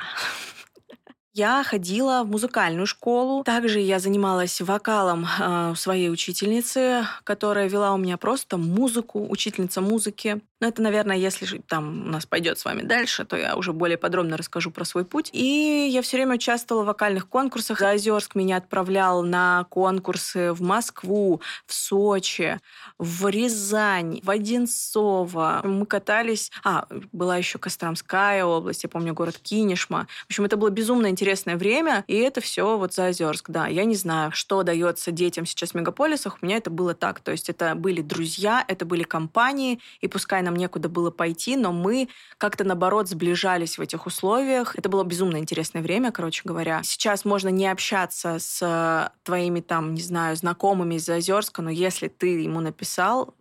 Я 1.38 1.62
ходила 1.64 2.22
в 2.24 2.30
музыкальную 2.30 2.86
школу. 2.86 3.44
Также 3.44 3.78
я 3.80 3.98
занималась 3.98 4.58
вокалом 4.62 5.26
э, 5.26 5.72
у 5.72 5.74
своей 5.74 6.08
учительницы, 6.08 7.06
которая 7.24 7.68
вела 7.68 7.92
у 7.92 7.98
меня 7.98 8.16
просто 8.16 8.56
музыку, 8.56 9.26
учительница 9.28 9.82
музыки. 9.82 10.40
Но 10.60 10.68
это, 10.68 10.80
наверное, 10.80 11.18
если 11.18 11.58
там 11.58 12.06
у 12.06 12.10
нас 12.10 12.24
пойдет 12.24 12.58
с 12.58 12.64
вами 12.64 12.80
дальше, 12.80 13.26
то 13.26 13.36
я 13.36 13.56
уже 13.56 13.74
более 13.74 13.98
подробно 13.98 14.38
расскажу 14.38 14.70
про 14.70 14.86
свой 14.86 15.04
путь. 15.04 15.28
И 15.34 15.90
я 15.92 16.00
все 16.00 16.16
время 16.16 16.36
участвовала 16.36 16.84
в 16.84 16.86
вокальных 16.86 17.28
конкурсах. 17.28 17.80
Заозерск 17.80 18.34
меня 18.34 18.56
отправлял 18.56 19.22
на 19.22 19.66
конкурсы 19.68 20.54
в 20.54 20.62
Москву, 20.62 21.42
в 21.66 21.74
Сочи, 21.74 22.58
в 22.96 23.28
Рязань, 23.28 24.20
в 24.22 24.30
Одинцово. 24.30 25.60
Мы 25.64 25.84
катались... 25.84 26.50
А, 26.64 26.86
была 27.12 27.36
еще 27.36 27.58
Костромская 27.58 28.42
область, 28.42 28.84
я 28.84 28.88
помню, 28.88 29.12
город 29.12 29.36
Кинешма. 29.42 30.06
В 30.22 30.30
общем, 30.30 30.46
это 30.46 30.56
было 30.56 30.70
безумно 30.70 31.10
интересное 31.26 31.56
время, 31.56 32.04
и 32.06 32.14
это 32.18 32.40
все 32.40 32.78
вот 32.78 32.95
Заозерск, 32.95 33.50
да. 33.50 33.66
Я 33.66 33.85
не 33.85 33.97
знаю, 33.97 34.30
что 34.30 34.62
дается 34.62 35.11
детям 35.11 35.45
сейчас 35.45 35.73
в 35.73 35.75
мегаполисах. 35.75 36.38
У 36.40 36.47
меня 36.47 36.56
это 36.59 36.71
было 36.71 36.95
так. 36.95 37.18
То 37.18 37.33
есть 37.33 37.50
это 37.50 37.75
были 37.75 38.00
друзья, 38.00 38.64
это 38.68 38.85
были 38.85 39.02
компании, 39.02 39.80
и 40.00 40.06
пускай 40.06 40.42
нам 40.42 40.54
некуда 40.54 40.88
было 40.88 41.11
пойти, 41.11 41.56
но 41.56 41.73
мы 41.73 42.09
как-то, 42.38 42.62
наоборот, 42.62 43.09
сближались 43.09 43.76
в 43.76 43.80
этих 43.80 44.06
условиях. 44.06 44.76
Это 44.76 44.88
было 44.88 45.02
безумно 45.02 45.38
интересное 45.38 45.83
время, 45.83 46.12
короче 46.12 46.42
говоря. 46.45 46.83
Сейчас 46.85 47.25
можно 47.25 47.49
не 47.49 47.66
общаться 47.66 48.37
с 48.38 49.12
твоими 49.25 49.61
там, 49.61 49.95
не 49.95 50.02
знаю, 50.02 50.37
знакомыми 50.37 50.95
из 50.95 51.09
Озерска, 51.09 51.61
но 51.61 51.71
если 51.71 52.06
ты 52.06 52.38
ему 52.38 52.61
написал, 52.61 53.35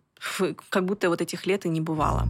как 0.70 0.86
будто 0.86 1.08
вот 1.08 1.20
этих 1.20 1.46
лет 1.46 1.66
и 1.66 1.68
не 1.68 1.80
бывало. 1.80 2.26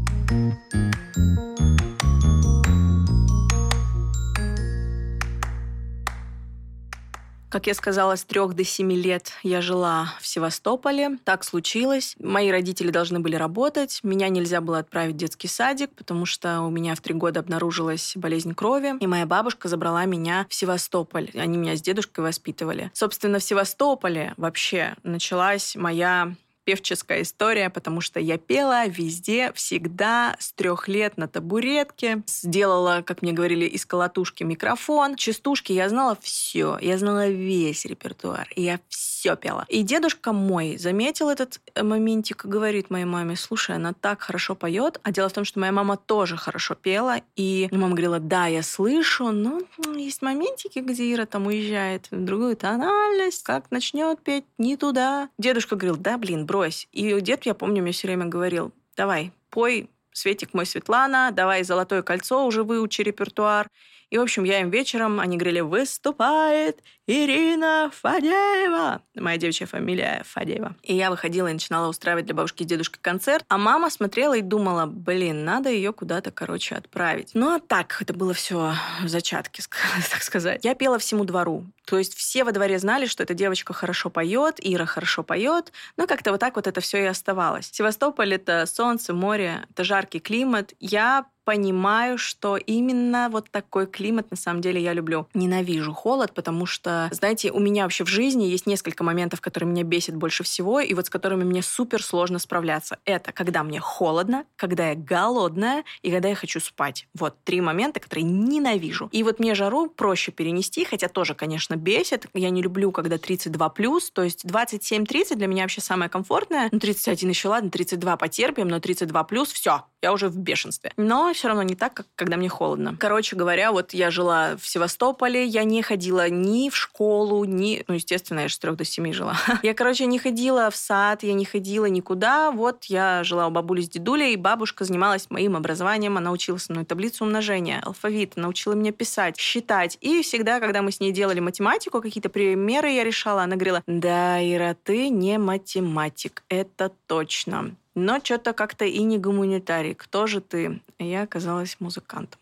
Как 7.49 7.69
я 7.69 7.75
сказала, 7.75 8.17
с 8.17 8.25
трех 8.25 8.55
до 8.55 8.65
семи 8.65 8.97
лет 8.97 9.33
я 9.43 9.63
жила 9.63 10.13
в 10.21 10.27
Севастополе. 10.27 11.19
Так 11.25 11.45
случилось. 11.45 12.17
Мои 12.19 12.51
родители 12.51 12.91
должны 12.91 13.21
были 13.21 13.37
работать. 13.37 14.01
Меня 14.03 14.29
нельзя 14.29 14.61
было 14.61 14.79
отправить 14.79 15.15
в 15.15 15.19
детский 15.19 15.47
садик, 15.49 15.91
потому 15.95 16.27
что 16.27 16.63
у 16.63 16.71
меня 16.71 16.95
в 16.95 17.01
три 17.01 17.15
года 17.15 17.41
обнаружилась 17.41 18.13
болезнь 18.17 18.55
крови. 18.55 18.95
И 19.01 19.07
моя 19.07 19.27
бабушка 19.27 19.69
забрала 19.69 20.05
меня 20.07 20.47
в 20.49 20.55
Севастополь. 20.55 21.31
Они 21.35 21.57
меня 21.57 21.77
с 21.77 21.83
дедушкой 21.83 22.25
воспитывали. 22.25 22.91
Собственно, 22.95 23.39
в 23.39 23.45
Севастополе 23.45 24.35
вообще 24.37 24.97
началась 25.05 25.77
моя 25.77 26.35
певческая 26.67 27.23
история, 27.23 27.71
потому 27.71 28.01
что 28.01 28.19
я 28.19 28.39
пела 28.39 28.87
везде, 28.87 29.53
всегда, 29.55 30.37
с 30.39 30.53
трех 30.53 30.89
лет 30.89 31.17
на 31.17 31.29
табуретке. 31.29 32.23
Сделала, 32.27 33.03
как 33.07 33.23
мне 33.23 33.33
говорили, 33.33 33.65
из 33.67 33.87
колотушки 33.87 34.43
микрофон. 34.43 35.15
Частушки 35.15 35.73
я 35.73 35.89
знала 35.89 36.19
все. 36.21 36.77
Я 36.83 36.99
знала 36.99 37.29
весь 37.29 37.85
репертуар. 37.85 38.49
И 38.57 38.63
я 38.63 38.81
все 38.89 39.37
пела. 39.37 39.65
И 39.69 39.83
дедушка 39.83 40.33
мой 40.33 40.77
заметил 40.77 41.31
этот 41.31 41.61
моментик 41.81 42.45
и 42.45 42.49
говорит 42.49 42.91
моей 42.91 43.05
маме, 43.05 43.37
слушай, 43.37 43.77
она 43.77 43.93
так 43.93 44.23
хорошо 44.23 44.57
поет. 44.57 44.99
А 45.05 45.13
дело 45.13 45.29
в 45.29 45.33
том, 45.33 45.45
что 45.45 45.61
моя 45.61 45.73
мама 45.73 45.97
тоже 45.97 46.37
хорошо 46.37 46.75
пела. 46.75 47.21
И 47.37 47.69
мама 47.71 47.91
говорила, 47.91 48.19
да, 48.19 48.47
я 48.49 48.65
слышу, 48.65 49.31
но 49.31 49.61
есть 49.95 50.21
моментики, 50.21 50.81
где 50.81 51.13
Ира 51.13 51.27
там 51.27 51.47
уезжает 51.47 52.09
в 52.11 52.25
другую 52.25 52.57
тональность, 52.57 53.45
как 53.45 53.71
начнет 53.71 54.21
петь 54.21 54.45
не 54.59 54.77
туда. 54.77 55.29
Дедушка 55.39 55.77
говорил, 55.77 55.97
да, 55.97 56.19
блин, 56.19 56.45
брось. 56.57 56.89
И 56.93 57.21
дед, 57.21 57.47
я 57.47 57.55
помню, 57.55 57.83
мне 57.83 57.93
все 57.93 58.09
время 58.09 58.27
говорил, 58.27 58.73
давай, 58.97 59.33
пой 59.51 59.89
Светик 60.13 60.55
мой 60.55 60.65
Светлана, 60.65 61.31
давай 61.31 61.63
«Золотое 61.63 62.03
кольцо» 62.03 62.47
уже 62.47 62.63
выучи 62.63 63.03
репертуар. 63.03 63.69
И, 64.11 64.19
в 64.19 64.21
общем, 64.21 64.45
я 64.45 64.61
им 64.61 64.71
вечером, 64.71 65.19
они 65.19 65.37
говорили, 65.37 65.61
выступает 65.61 66.81
Ирина 67.09 67.91
Фадеева. 67.93 69.03
Моя 69.17 69.37
девичья 69.37 69.67
фамилия 69.67 70.23
Фадеева. 70.27 70.77
И 70.83 70.95
я 70.95 71.11
выходила 71.11 71.49
и 71.49 71.53
начинала 71.53 71.89
устраивать 71.89 72.27
для 72.27 72.35
бабушки 72.35 72.63
и 72.63 72.67
дедушки 72.67 72.99
концерт. 73.01 73.45
А 73.49 73.59
мама 73.59 73.91
смотрела 73.91 74.37
и 74.37 74.43
думала, 74.43 74.87
блин, 74.87 75.45
надо 75.45 75.71
ее 75.71 75.93
куда-то, 75.93 76.31
короче, 76.31 76.77
отправить. 76.77 77.31
Ну, 77.35 77.57
а 77.57 77.61
так, 77.61 77.99
это 78.01 78.15
было 78.15 78.33
все 78.33 78.75
в 79.03 79.09
зачатке, 79.09 79.63
так 80.11 80.23
сказать. 80.23 80.65
Я 80.65 80.75
пела 80.75 80.99
всему 80.99 81.25
двору. 81.25 81.65
То 81.85 81.99
есть 81.99 82.15
все 82.15 82.45
во 82.45 82.53
дворе 82.53 82.79
знали, 82.79 83.07
что 83.07 83.23
эта 83.23 83.35
девочка 83.35 83.73
хорошо 83.73 84.11
поет, 84.11 84.57
Ира 84.59 84.87
хорошо 84.87 85.23
поет. 85.23 85.73
Ну, 85.97 86.07
как-то 86.07 86.31
вот 86.31 86.41
так 86.41 86.57
вот 86.57 86.67
это 86.67 86.81
все 86.81 86.99
и 86.99 87.07
оставалось. 87.07 87.71
Севастополь— 87.73 88.35
это 88.35 88.67
солнце, 88.67 89.15
море, 89.15 89.67
это 89.71 89.85
жаркий 89.85 90.21
климат. 90.21 90.75
Я 90.81 91.27
понимаю, 91.47 92.19
что 92.19 92.57
именно 92.57 93.29
вот 93.31 93.51
такой 93.53 93.87
климат 93.87 94.33
на 94.33 94.37
самом 94.37 94.61
деле 94.61 94.83
я 94.83 94.93
люблю. 94.93 95.29
Ненавижу 95.33 95.93
холод, 95.93 96.35
потому 96.35 96.67
что, 96.67 97.09
знаете, 97.13 97.53
у 97.53 97.61
меня 97.61 97.85
вообще 97.85 98.05
в 98.05 98.09
жизни 98.09 98.45
есть 98.45 98.67
несколько 98.67 99.05
моментов, 99.05 99.41
которые 99.41 99.71
меня 99.71 99.85
бесит 99.85 100.17
больше 100.17 100.43
всего, 100.43 100.81
и 100.81 100.93
вот 100.93 101.07
с 101.07 101.11
которыми 101.11 101.45
мне 101.45 101.63
супер 101.63 102.03
сложно 102.03 102.41
справляться. 102.41 102.99
Это 103.05 103.31
когда 103.31 103.63
мне 103.63 103.79
холодно, 103.79 104.45
когда 104.57 104.91
я 104.91 104.97
голодная 104.97 105.85
и 106.03 106.11
когда 106.11 106.29
я 106.29 106.35
хочу 106.35 106.59
спать. 106.59 107.07
Вот 107.15 107.37
три 107.45 107.61
момента, 107.61 108.01
которые 108.01 108.25
ненавижу. 108.25 109.09
И 109.13 109.23
вот 109.23 109.39
мне 109.39 109.55
жару 109.55 109.89
проще 109.89 110.33
перенести, 110.33 110.85
хотя 110.85 111.09
тоже, 111.09 111.35
конечно, 111.35 111.77
бесит. 111.77 112.27
Я 112.35 112.51
не 112.51 112.61
люблю, 112.61 112.91
когда 112.91 113.19
32 113.19 113.69
плюс, 113.69 114.11
то 114.11 114.25
есть 114.25 114.45
27-30 114.45 115.37
для 115.37 115.47
меня 115.47 115.63
вообще 115.63 115.81
самое 115.81 116.11
комфортное. 116.11 116.71
Ну, 116.73 116.81
31 116.81 117.29
еще 117.29 117.49
ладно, 117.49 117.71
32 117.71 118.17
потерпим, 118.17 118.67
но 118.67 118.81
32 118.81 119.23
плюс, 119.25 119.53
все, 119.53 119.85
я 120.03 120.13
уже 120.13 120.29
в 120.29 120.37
бешенстве. 120.37 120.93
Но 120.97 121.33
все 121.37 121.49
равно 121.49 121.63
не 121.63 121.77
так, 121.77 121.95
как 121.95 122.07
когда 122.17 122.37
мне 122.37 122.49
холодно. 122.49 122.97
Короче 122.99 123.37
говоря, 123.37 123.73
вот 123.73 123.95
я 123.95 124.11
жила 124.11 124.57
в 124.57 124.67
Севастополе, 124.67 125.45
я 125.45 125.65
не 125.65 125.83
ходила 125.83 126.29
ни 126.29 126.71
в 126.71 126.77
школу, 126.77 127.45
ни... 127.45 127.85
Ну, 127.87 127.95
естественно, 127.95 128.41
я 128.41 128.49
же 128.49 128.55
с 128.55 128.59
трех 128.59 128.77
до 128.77 128.85
семи 128.85 129.13
жила. 129.13 129.37
Я, 129.63 129.75
короче, 129.75 130.07
не 130.07 130.19
ходила 130.19 130.71
в 130.71 130.77
сад, 130.77 131.23
я 131.23 131.33
не 131.33 131.45
ходила 131.45 131.87
никуда. 131.87 132.51
Вот 132.51 132.85
я 132.85 133.25
жила 133.25 133.47
у 133.47 133.51
бабули 133.51 133.83
с 133.83 133.89
дедулей, 133.89 134.33
и 134.33 134.37
бабушка 134.37 134.85
занималась 134.85 135.31
моим 135.31 135.57
образованием. 135.57 136.17
Она 136.17 136.31
учила 136.31 136.59
со 136.59 136.73
мной 136.73 136.85
таблицу 136.85 137.25
умножения, 137.25 137.81
алфавит, 137.85 138.37
научила 138.37 138.75
меня 138.75 138.93
писать, 138.93 139.37
считать. 139.37 139.99
И 140.01 140.23
всегда, 140.23 140.61
когда 140.61 140.83
мы 140.83 140.93
с 140.93 141.01
ней 141.01 141.13
делали 141.13 141.41
математику, 141.41 142.01
какие-то 142.01 142.29
примеры 142.29 142.91
я 142.91 143.05
решала, 143.05 143.43
она 143.43 143.57
говорила, 143.57 143.83
да, 143.87 144.43
Ира, 144.43 144.77
ты 144.83 145.09
не 145.09 145.39
математик, 145.39 146.43
это 146.49 146.93
точно. 147.07 147.75
Но 147.97 148.21
что-то 148.23 148.53
как-то 148.53 148.85
и 148.85 149.03
не 149.03 149.19
гуманитарий. 149.19 149.95
Кто 149.95 150.27
же 150.27 150.43
ты? 150.43 150.83
Я 150.99 151.23
оказалась 151.23 151.79
музыкантом. 151.81 152.39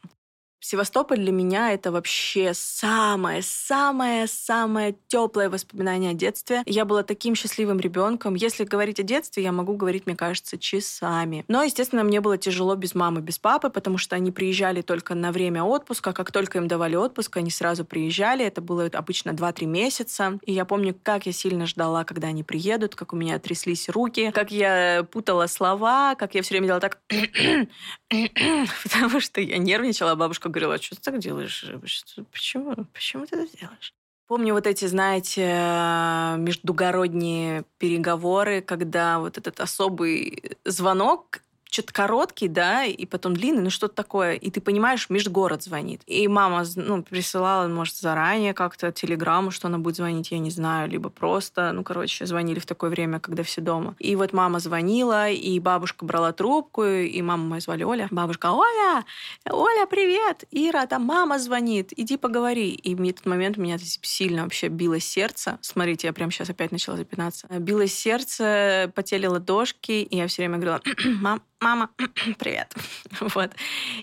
Севастополь 0.64 1.18
для 1.18 1.30
меня 1.30 1.74
это 1.74 1.92
вообще 1.92 2.54
самое-самое-самое 2.54 4.96
теплое 5.08 5.50
воспоминание 5.50 6.12
о 6.12 6.14
детстве. 6.14 6.62
Я 6.64 6.86
была 6.86 7.02
таким 7.02 7.34
счастливым 7.34 7.80
ребенком. 7.80 8.34
Если 8.34 8.64
говорить 8.64 8.98
о 8.98 9.02
детстве, 9.02 9.42
я 9.42 9.52
могу 9.52 9.76
говорить, 9.76 10.06
мне 10.06 10.16
кажется, 10.16 10.56
часами. 10.56 11.44
Но, 11.48 11.62
естественно, 11.62 12.02
мне 12.02 12.22
было 12.22 12.38
тяжело 12.38 12.76
без 12.76 12.94
мамы, 12.94 13.20
без 13.20 13.38
папы, 13.38 13.68
потому 13.68 13.98
что 13.98 14.16
они 14.16 14.32
приезжали 14.32 14.80
только 14.80 15.14
на 15.14 15.32
время 15.32 15.62
отпуска. 15.62 16.14
Как 16.14 16.32
только 16.32 16.56
им 16.56 16.66
давали 16.66 16.96
отпуск, 16.96 17.36
они 17.36 17.50
сразу 17.50 17.84
приезжали. 17.84 18.42
Это 18.42 18.62
было 18.62 18.88
обычно 18.90 19.32
2-3 19.32 19.66
месяца. 19.66 20.38
И 20.46 20.54
я 20.54 20.64
помню, 20.64 20.98
как 21.02 21.26
я 21.26 21.32
сильно 21.32 21.66
ждала, 21.66 22.04
когда 22.04 22.28
они 22.28 22.42
приедут, 22.42 22.94
как 22.94 23.12
у 23.12 23.16
меня 23.16 23.38
тряслись 23.38 23.90
руки, 23.90 24.30
как 24.30 24.50
я 24.50 25.06
путала 25.12 25.46
слова, 25.46 26.14
как 26.14 26.34
я 26.34 26.40
все 26.40 26.54
время 26.54 26.68
делала 26.68 26.80
так, 26.80 27.00
потому 28.82 29.20
что 29.20 29.40
я 29.40 29.58
нервничала, 29.58 30.12
а 30.12 30.16
бабушка 30.16 30.48
говорила, 30.48 30.80
что 30.80 30.96
ты 30.96 31.02
так 31.02 31.18
делаешь? 31.18 31.64
Почему? 32.32 32.74
Почему 32.92 33.26
ты 33.26 33.36
это 33.36 33.58
делаешь? 33.58 33.94
Помню 34.26 34.54
вот 34.54 34.66
эти, 34.66 34.86
знаете, 34.86 35.42
междугородние 36.38 37.64
переговоры, 37.78 38.62
когда 38.62 39.18
вот 39.18 39.36
этот 39.36 39.60
особый 39.60 40.56
звонок 40.64 41.42
что-то 41.74 41.92
короткий, 41.92 42.46
да, 42.46 42.84
и 42.84 43.04
потом 43.04 43.34
длинный, 43.34 43.62
ну 43.62 43.70
что-то 43.70 43.94
такое, 43.94 44.34
и 44.34 44.50
ты 44.50 44.60
понимаешь, 44.60 45.10
межгород 45.10 45.64
звонит. 45.64 46.02
И 46.06 46.28
мама, 46.28 46.64
ну, 46.76 47.02
присылала, 47.02 47.66
может, 47.66 47.96
заранее 47.96 48.54
как-то 48.54 48.92
телеграмму, 48.92 49.50
что 49.50 49.66
она 49.66 49.78
будет 49.78 49.96
звонить, 49.96 50.30
я 50.30 50.38
не 50.38 50.50
знаю, 50.50 50.88
либо 50.88 51.10
просто, 51.10 51.72
ну, 51.72 51.82
короче, 51.82 52.26
звонили 52.26 52.60
в 52.60 52.66
такое 52.66 52.90
время, 52.90 53.18
когда 53.18 53.42
все 53.42 53.60
дома. 53.60 53.96
И 53.98 54.14
вот 54.14 54.32
мама 54.32 54.60
звонила, 54.60 55.28
и 55.28 55.58
бабушка 55.58 56.04
брала 56.04 56.32
трубку, 56.32 56.84
и 56.84 57.20
мама 57.22 57.44
моя 57.44 57.60
звали 57.60 57.82
Оля. 57.82 58.06
Бабушка, 58.12 58.52
Оля, 58.52 59.04
Оля, 59.50 59.86
привет! 59.86 60.44
Ира, 60.52 60.86
там 60.86 61.02
мама 61.02 61.40
звонит, 61.40 61.92
иди 61.96 62.16
поговори. 62.16 62.70
И 62.70 62.94
в 62.94 63.02
этот 63.02 63.26
момент 63.26 63.58
у 63.58 63.60
меня 63.60 63.78
сильно 63.78 64.44
вообще 64.44 64.68
билось 64.68 65.04
сердце. 65.04 65.58
Смотрите, 65.60 66.06
я 66.06 66.12
прямо 66.12 66.30
сейчас 66.30 66.50
опять 66.50 66.70
начала 66.70 66.96
запинаться. 66.96 67.48
Билось 67.58 67.92
сердце, 67.92 68.92
потели 68.94 69.26
ладошки, 69.26 69.92
и 69.92 70.16
я 70.16 70.28
все 70.28 70.42
время 70.42 70.58
говорила, 70.58 70.80
мам, 71.20 71.42
мама, 71.64 71.88
привет. 72.38 72.74
вот. 73.20 73.50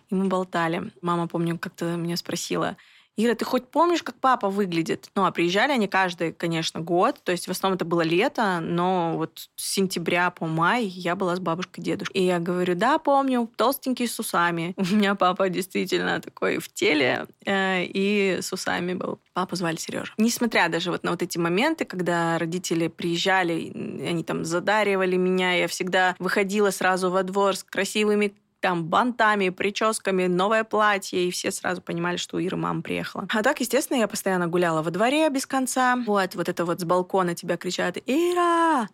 И 0.10 0.15
мы 0.15 0.25
болтали. 0.25 0.91
Мама, 1.01 1.27
помню, 1.27 1.60
как-то 1.60 1.96
меня 1.96 2.18
спросила, 2.18 2.75
Ира, 3.18 3.36
ты 3.36 3.44
хоть 3.46 3.68
помнишь, 3.68 4.03
как 4.03 4.15
папа 4.15 4.50
выглядит? 4.50 5.10
Ну, 5.15 5.25
а 5.25 5.32
приезжали 5.32 5.74
они 5.74 5.88
каждый, 5.88 6.32
конечно, 6.32 6.80
год. 6.80 7.22
То 7.24 7.32
есть 7.32 7.48
в 7.48 7.51
основном 7.51 7.75
это 7.75 7.86
было 7.86 8.01
лето, 8.01 8.60
но 8.62 9.15
вот 9.18 9.50
с 9.56 9.74
сентября 9.74 10.30
по 10.32 10.48
май 10.48 10.86
я 10.86 11.15
была 11.15 11.36
с 11.36 11.39
бабушкой, 11.39 11.84
дедушкой. 11.84 12.22
И 12.22 12.25
я 12.25 12.39
говорю, 12.39 12.75
да, 12.75 12.98
помню, 13.00 13.50
толстенький 13.58 14.08
с 14.08 14.18
усами. 14.20 14.74
У 14.77 14.96
меня 14.96 15.15
папа 15.15 15.50
действительно 15.50 16.22
такой 16.22 16.60
в 16.60 16.72
теле 16.72 17.27
э, 17.46 17.84
и 17.84 18.39
с 18.41 18.53
усами 18.53 18.94
был. 18.94 19.20
Папу 19.34 19.56
звали 19.56 19.75
Сережа. 19.75 20.13
Несмотря 20.18 20.70
даже 20.70 20.91
вот 20.91 21.03
на 21.03 21.12
вот 21.12 21.22
эти 21.22 21.38
моменты, 21.38 21.86
когда 21.86 22.38
родители 22.38 22.88
приезжали, 22.88 23.72
они 24.08 24.24
там 24.24 24.46
задаривали 24.46 25.18
меня, 25.18 25.53
я 25.53 25.68
всегда 25.68 26.15
выходила 26.20 26.70
сразу 26.72 27.10
во 27.10 27.24
двор 27.24 27.56
с 27.56 27.63
красивыми 27.63 28.34
там 28.62 28.86
бантами, 28.86 29.50
прическами, 29.50 30.27
новое 30.27 30.63
платье, 30.63 31.27
и 31.27 31.32
все 31.32 31.51
сразу 31.51 31.82
понимали, 31.82 32.18
что 32.18 32.38
у 32.38 32.39
Иры 32.39 32.58
мама 32.58 32.82
приехала. 32.82 33.27
А 33.34 33.44
так, 33.44 33.60
естественно, 33.60 33.98
я 33.98 34.08
постоянно 34.08 34.48
гуляла 34.48 34.82
во 34.82 34.91
дворе 34.91 35.30
без 35.30 35.46
конца. 35.46 35.98
Вот, 36.06 36.36
вот 36.36 36.48
это 36.48 36.63
вот 36.63 36.80
с 36.80 36.84
балкона 36.84 37.36
тебя 37.36 37.58
кричат 37.58 37.98
«Ира! 38.06 38.88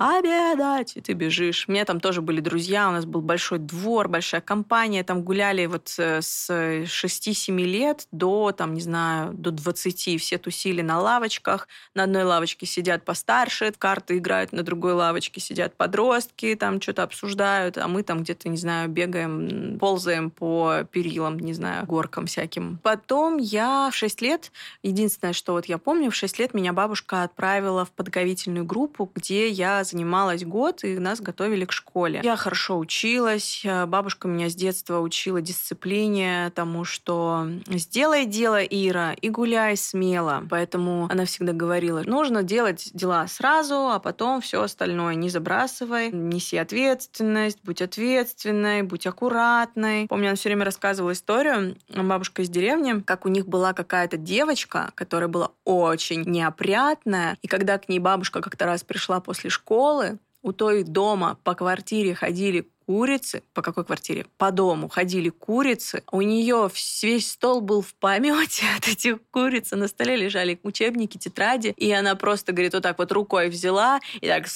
Обедать, 0.00 0.96
и 0.96 1.02
ты 1.02 1.12
бежишь. 1.12 1.66
У 1.68 1.72
меня 1.72 1.84
там 1.84 2.00
тоже 2.00 2.22
были 2.22 2.40
друзья, 2.40 2.88
у 2.88 2.92
нас 2.92 3.04
был 3.04 3.20
большой 3.20 3.58
двор, 3.58 4.08
большая 4.08 4.40
компания, 4.40 5.04
там 5.04 5.22
гуляли 5.22 5.66
вот 5.66 5.94
э, 5.98 6.22
с 6.22 6.48
6-7 6.50 7.54
лет 7.58 8.08
до, 8.10 8.52
там, 8.52 8.72
не 8.72 8.80
знаю, 8.80 9.34
до 9.34 9.50
20, 9.50 10.18
все 10.18 10.38
тусили 10.38 10.80
на 10.80 10.98
лавочках, 10.98 11.68
на 11.94 12.04
одной 12.04 12.24
лавочке 12.24 12.64
сидят 12.64 13.04
постарше, 13.04 13.74
карты 13.76 14.16
играют, 14.16 14.52
на 14.52 14.62
другой 14.62 14.94
лавочке 14.94 15.38
сидят 15.38 15.76
подростки, 15.76 16.54
там 16.54 16.80
что-то 16.80 17.02
обсуждают, 17.02 17.76
а 17.76 17.86
мы 17.86 18.02
там 18.02 18.22
где-то, 18.22 18.48
не 18.48 18.56
знаю, 18.56 18.88
бегаем, 18.88 19.78
ползаем 19.78 20.30
по 20.30 20.84
перилам, 20.90 21.38
не 21.38 21.52
знаю, 21.52 21.84
горкам 21.84 22.24
всяким. 22.24 22.78
Потом 22.82 23.36
я 23.36 23.90
в 23.92 23.94
6 23.94 24.22
лет, 24.22 24.50
единственное, 24.82 25.34
что 25.34 25.52
вот 25.52 25.66
я 25.66 25.76
помню, 25.76 26.10
в 26.10 26.14
6 26.14 26.38
лет 26.38 26.54
меня 26.54 26.72
бабушка 26.72 27.22
отправила 27.22 27.84
в 27.84 27.90
подготовительную 27.90 28.64
группу, 28.64 29.10
где 29.14 29.50
я 29.50 29.84
занималась 29.90 30.44
год, 30.44 30.84
и 30.84 30.98
нас 30.98 31.20
готовили 31.20 31.64
к 31.64 31.72
школе. 31.72 32.20
Я 32.22 32.36
хорошо 32.36 32.78
училась, 32.78 33.62
э, 33.64 33.86
бабушка 33.86 34.28
меня 34.28 34.48
с 34.48 34.54
детства 34.54 35.00
учила 35.00 35.40
дисциплине, 35.40 36.52
тому, 36.54 36.84
что 36.84 37.46
сделай 37.66 38.26
дело, 38.26 38.62
Ира, 38.62 39.12
и 39.12 39.28
гуляй 39.28 39.76
смело. 39.76 40.44
Поэтому 40.48 41.08
она 41.10 41.24
всегда 41.24 41.52
говорила, 41.52 42.02
нужно 42.04 42.42
делать 42.42 42.90
дела 42.94 43.26
сразу, 43.26 43.90
а 43.90 43.98
потом 43.98 44.40
все 44.40 44.62
остальное 44.62 45.14
не 45.14 45.28
забрасывай, 45.28 46.10
неси 46.10 46.56
ответственность, 46.56 47.58
будь 47.62 47.82
ответственной, 47.82 48.82
будь 48.82 49.06
аккуратной. 49.06 50.06
Помню, 50.08 50.28
она 50.28 50.36
все 50.36 50.48
время 50.48 50.64
рассказывала 50.64 51.12
историю, 51.12 51.76
бабушка 51.88 52.42
из 52.42 52.48
деревни, 52.48 53.00
как 53.00 53.26
у 53.26 53.28
них 53.28 53.46
была 53.46 53.72
какая-то 53.72 54.16
девочка, 54.16 54.92
которая 54.94 55.28
была 55.28 55.50
очень 55.64 56.22
неопрятная, 56.22 57.36
и 57.42 57.48
когда 57.48 57.78
к 57.78 57.88
ней 57.88 57.98
бабушка 57.98 58.40
как-то 58.40 58.66
раз 58.66 58.82
пришла 58.82 59.20
после 59.20 59.50
школы, 59.50 59.79
школы 59.80 60.18
у 60.42 60.52
той 60.52 60.84
дома 60.84 61.38
по 61.42 61.54
квартире 61.54 62.14
ходили 62.14 62.70
курицы. 62.90 63.44
По 63.54 63.62
какой 63.62 63.84
квартире? 63.84 64.26
По 64.36 64.50
дому 64.50 64.88
ходили 64.88 65.28
курицы. 65.28 66.02
У 66.10 66.22
нее 66.22 66.68
весь 67.02 67.30
стол 67.30 67.60
был 67.60 67.82
в 67.82 67.94
помете 67.94 68.64
от 68.76 68.88
этих 68.88 69.18
куриц. 69.30 69.70
На 69.70 69.86
столе 69.86 70.16
лежали 70.16 70.58
учебники, 70.64 71.16
тетради. 71.16 71.68
И 71.76 71.92
она 71.92 72.16
просто, 72.16 72.50
говорит, 72.50 72.74
вот 72.74 72.82
так 72.82 72.98
вот 72.98 73.12
рукой 73.12 73.48
взяла 73.48 74.00
и 74.20 74.26
так 74.26 74.48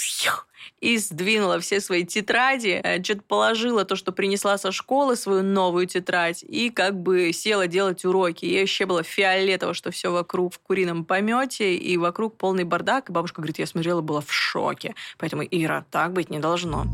и 0.81 0.97
сдвинула 0.97 1.61
все 1.61 1.79
свои 1.81 2.05
тетради, 2.05 2.81
э, 2.83 3.03
что-то 3.03 3.23
положила 3.29 3.85
то, 3.85 3.97
что 3.97 4.13
принесла 4.13 4.57
со 4.57 4.73
школы, 4.73 5.15
свою 5.15 5.43
новую 5.43 5.87
тетрадь, 5.87 6.43
и 6.43 6.71
как 6.71 6.99
бы 6.99 7.33
села 7.35 7.67
делать 7.67 8.05
уроки. 8.07 8.47
Ей 8.47 8.63
вообще 8.63 8.87
было 8.87 9.03
фиолетово, 9.03 9.75
что 9.75 9.91
все 9.91 10.11
вокруг 10.11 10.55
в 10.55 10.59
курином 10.59 11.05
помете, 11.05 11.77
и 11.77 11.99
вокруг 11.99 12.39
полный 12.39 12.65
бардак. 12.65 13.11
И 13.11 13.13
бабушка 13.13 13.43
говорит, 13.43 13.59
я 13.59 13.67
смотрела, 13.67 14.01
была 14.01 14.23
в 14.23 14.33
шоке. 14.33 14.95
Поэтому, 15.19 15.43
Ира, 15.43 15.85
так 15.91 16.15
быть 16.15 16.31
не 16.31 16.39
должно. 16.39 16.87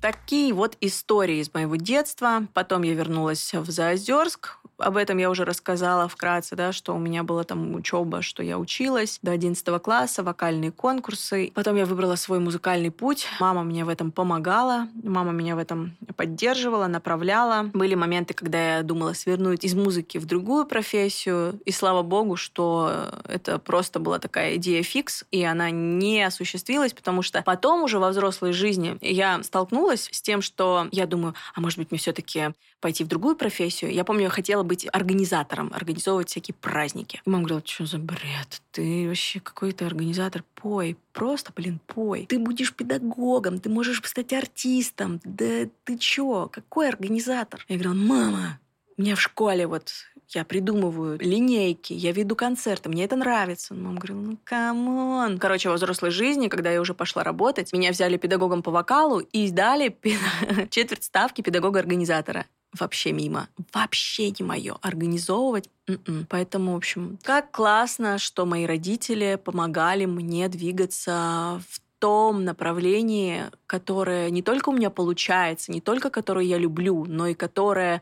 Такие 0.00 0.54
вот 0.54 0.76
истории 0.80 1.40
из 1.40 1.52
моего 1.52 1.76
детства. 1.76 2.46
Потом 2.54 2.82
я 2.82 2.94
вернулась 2.94 3.52
в 3.52 3.70
Заозерск, 3.70 4.56
об 4.80 4.96
этом 4.96 5.18
я 5.18 5.30
уже 5.30 5.44
рассказала 5.44 6.08
вкратце, 6.08 6.56
да, 6.56 6.72
что 6.72 6.94
у 6.94 6.98
меня 6.98 7.22
была 7.22 7.44
там 7.44 7.74
учеба, 7.74 8.22
что 8.22 8.42
я 8.42 8.58
училась 8.58 9.18
до 9.22 9.32
11 9.32 9.82
класса, 9.82 10.22
вокальные 10.22 10.72
конкурсы. 10.72 11.52
Потом 11.54 11.76
я 11.76 11.86
выбрала 11.86 12.16
свой 12.16 12.38
музыкальный 12.38 12.90
путь. 12.90 13.26
Мама 13.40 13.62
мне 13.62 13.84
в 13.84 13.88
этом 13.88 14.12
помогала, 14.12 14.88
мама 15.02 15.32
меня 15.32 15.56
в 15.56 15.58
этом 15.58 15.96
поддерживала, 16.16 16.86
направляла. 16.86 17.70
Были 17.72 17.94
моменты, 17.94 18.34
когда 18.34 18.76
я 18.76 18.82
думала 18.82 19.12
свернуть 19.12 19.64
из 19.64 19.74
музыки 19.74 20.18
в 20.18 20.26
другую 20.26 20.66
профессию, 20.66 21.60
и 21.64 21.70
слава 21.72 22.02
богу, 22.02 22.36
что 22.36 23.10
это 23.24 23.58
просто 23.58 23.98
была 23.98 24.18
такая 24.18 24.56
идея 24.56 24.82
фикс, 24.82 25.24
и 25.30 25.42
она 25.44 25.70
не 25.70 26.22
осуществилась, 26.22 26.92
потому 26.92 27.22
что 27.22 27.42
потом 27.42 27.84
уже 27.84 27.98
во 27.98 28.10
взрослой 28.10 28.52
жизни 28.52 28.98
я 29.00 29.42
столкнулась 29.42 30.08
с 30.10 30.22
тем, 30.22 30.42
что 30.42 30.88
я 30.92 31.06
думаю, 31.06 31.34
а 31.54 31.60
может 31.60 31.78
быть 31.78 31.90
мне 31.90 31.98
все-таки 31.98 32.54
пойти 32.80 33.04
в 33.04 33.08
другую 33.08 33.36
профессию. 33.36 33.92
Я 33.92 34.04
помню, 34.04 34.24
я 34.24 34.28
хотела 34.30 34.62
быть 34.62 34.86
организатором, 34.92 35.70
организовывать 35.74 36.30
всякие 36.30 36.54
праздники. 36.54 37.20
И 37.24 37.30
мама 37.30 37.44
говорила, 37.44 37.62
что 37.64 37.86
за 37.86 37.98
бред? 37.98 38.62
Ты 38.72 39.06
вообще 39.08 39.40
какой-то 39.40 39.86
организатор, 39.86 40.44
пой, 40.54 40.96
просто, 41.12 41.52
блин, 41.54 41.80
пой. 41.86 42.26
Ты 42.28 42.38
будешь 42.38 42.74
педагогом, 42.74 43.60
ты 43.60 43.68
можешь 43.68 44.02
стать 44.04 44.32
артистом. 44.32 45.20
Да 45.24 45.68
ты 45.84 45.98
чё? 45.98 46.48
Какой 46.50 46.88
организатор? 46.88 47.64
Я 47.68 47.76
говорила, 47.76 47.94
мама, 47.94 48.60
у 48.96 49.02
меня 49.02 49.14
в 49.14 49.20
школе 49.20 49.66
вот 49.66 49.92
я 50.28 50.44
придумываю 50.44 51.18
линейки, 51.18 51.92
я 51.92 52.12
веду 52.12 52.36
концерты, 52.36 52.88
мне 52.88 53.04
это 53.04 53.16
нравится. 53.16 53.74
Мама 53.74 53.98
говорила, 53.98 54.20
ну 54.20 54.38
come 54.44 54.98
on. 54.98 55.38
Короче, 55.38 55.68
во 55.68 55.74
взрослой 55.74 56.10
жизни, 56.10 56.48
когда 56.48 56.70
я 56.70 56.80
уже 56.80 56.94
пошла 56.94 57.24
работать, 57.24 57.72
меня 57.72 57.90
взяли 57.90 58.16
педагогом 58.16 58.62
по 58.62 58.70
вокалу 58.70 59.18
и 59.18 59.50
дали 59.50 59.96
четверть 60.70 61.04
ставки 61.04 61.40
педагога-организатора 61.40 62.46
вообще 62.78 63.12
мимо. 63.12 63.48
Вообще 63.72 64.30
не 64.30 64.44
мое. 64.44 64.76
Организовывать. 64.82 65.68
М-м. 65.86 66.26
Поэтому, 66.28 66.74
в 66.74 66.76
общем, 66.76 67.18
как 67.22 67.50
классно, 67.50 68.18
что 68.18 68.46
мои 68.46 68.66
родители 68.66 69.40
помогали 69.42 70.04
мне 70.04 70.48
двигаться 70.48 71.62
в 71.68 71.80
том 71.98 72.44
направлении, 72.44 73.44
которое 73.66 74.30
не 74.30 74.42
только 74.42 74.70
у 74.70 74.72
меня 74.72 74.90
получается, 74.90 75.70
не 75.70 75.80
только 75.80 76.10
которое 76.10 76.46
я 76.46 76.56
люблю, 76.56 77.04
но 77.06 77.26
и 77.26 77.34
которое 77.34 78.00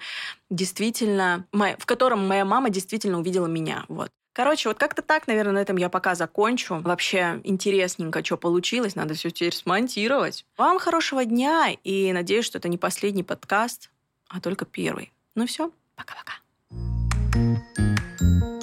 действительно, 0.51 1.45
в 1.53 1.85
котором 1.85 2.27
моя 2.27 2.45
мама 2.45 2.71
действительно 2.71 3.19
увидела 3.19 3.47
меня. 3.47 3.85
Вот. 3.89 4.11
Короче, 4.33 4.69
вот 4.69 4.79
как-то 4.79 5.03
так, 5.03 5.27
наверное, 5.27 5.55
на 5.55 5.59
этом 5.59 5.77
я 5.79 5.89
пока 5.89 6.15
закончу. 6.15 6.77
Вообще 6.77 7.41
интересненько, 7.43 8.25
что 8.25 8.37
получилось. 8.37 8.95
Надо 8.95 9.15
все 9.15 9.31
теперь 9.31 9.53
смонтировать. 9.53 10.47
Вам 10.57 10.79
хорошего 10.79 11.25
дня 11.25 11.71
и 11.83 12.13
надеюсь, 12.13 12.45
что 12.45 12.59
это 12.59 12.69
не 12.69 12.79
последний 12.79 13.25
подкаст 13.25 13.91
а 14.29 14.41
только 14.41 14.65
первый. 14.65 15.13
Ну 15.35 15.47
все, 15.47 15.71
пока-пока. 15.97 16.35
thank 17.31 17.59
you 18.23 18.58